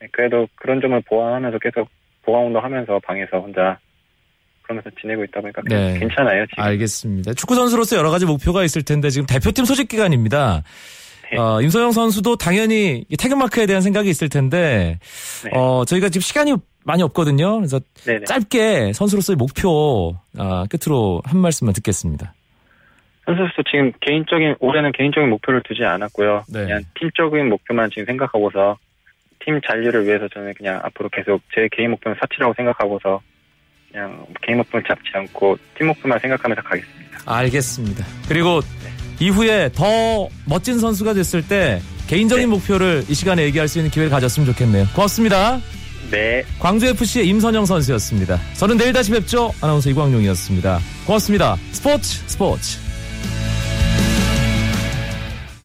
네, 0.00 0.08
그래도 0.12 0.48
그런 0.54 0.80
점을 0.80 0.98
보완하면서 1.06 1.58
계속 1.58 1.88
보강 2.22 2.46
운동하면서 2.46 3.00
방에서 3.00 3.38
혼자 3.40 3.78
그러면서 4.70 4.90
지내고 5.00 5.24
있다 5.24 5.40
보니까 5.40 5.62
네. 5.66 5.98
괜찮아요 5.98 6.46
지금. 6.46 6.62
알겠습니다. 6.62 7.34
축구 7.34 7.56
선수로서 7.56 7.96
여러 7.96 8.10
가지 8.10 8.24
목표가 8.24 8.62
있을 8.62 8.82
텐데 8.82 9.10
지금 9.10 9.26
대표팀 9.26 9.64
소집 9.64 9.88
기간입니다. 9.88 10.62
네. 11.32 11.38
어, 11.38 11.60
임소영 11.60 11.92
선수도 11.92 12.36
당연히 12.36 13.04
이 13.08 13.16
태극마크에 13.16 13.66
대한 13.66 13.82
생각이 13.82 14.08
있을 14.08 14.28
텐데 14.28 14.98
네. 15.44 15.50
어, 15.54 15.84
저희가 15.84 16.08
지금 16.08 16.22
시간이 16.22 16.54
많이 16.84 17.02
없거든요. 17.02 17.56
그래서 17.56 17.80
네네. 18.04 18.24
짧게 18.24 18.92
선수로서의 18.92 19.36
목표 19.36 20.16
아, 20.38 20.64
끝으로 20.70 21.20
한 21.24 21.38
말씀만 21.38 21.74
듣겠습니다. 21.74 22.32
선수로서 23.26 23.62
지금 23.70 23.92
개인적인 24.00 24.56
올해는 24.60 24.92
개인적인 24.92 25.28
목표를 25.28 25.62
두지 25.64 25.84
않았고요. 25.84 26.44
네. 26.52 26.62
그냥 26.62 26.82
팀적인 26.98 27.48
목표만 27.48 27.90
지금 27.90 28.06
생각하고서 28.06 28.78
팀 29.44 29.60
잔류를 29.66 30.06
위해서 30.06 30.28
저는 30.28 30.54
그냥 30.54 30.80
앞으로 30.82 31.08
계속 31.10 31.40
제 31.54 31.68
개인 31.72 31.90
목표는 31.90 32.16
사치라고 32.20 32.54
생각하고서 32.54 33.20
그냥 33.90 34.24
개인 34.42 34.58
목표를 34.58 34.84
잡지 34.86 35.10
않고 35.14 35.58
팀 35.76 35.88
목표만 35.88 36.18
생각하면서 36.20 36.62
가겠습니다. 36.62 37.18
알겠습니다. 37.26 38.06
그리고 38.28 38.60
이후에 39.18 39.70
더 39.74 40.28
멋진 40.46 40.78
선수가 40.78 41.14
됐을 41.14 41.46
때 41.46 41.80
개인적인 42.06 42.44
네. 42.44 42.50
목표를 42.50 43.04
이 43.08 43.14
시간에 43.14 43.42
얘기할 43.44 43.68
수 43.68 43.78
있는 43.78 43.90
기회를 43.90 44.10
가졌으면 44.10 44.46
좋겠네요. 44.46 44.86
고맙습니다. 44.94 45.60
네. 46.10 46.42
광주FC의 46.58 47.28
임선영 47.28 47.66
선수였습니다. 47.66 48.40
저는 48.54 48.78
내일 48.78 48.92
다시 48.92 49.12
뵙죠. 49.12 49.52
아나운서 49.60 49.90
이광용이었습니다. 49.90 50.80
고맙습니다. 51.06 51.56
스포츠 51.72 52.22
스포츠. 52.26 52.78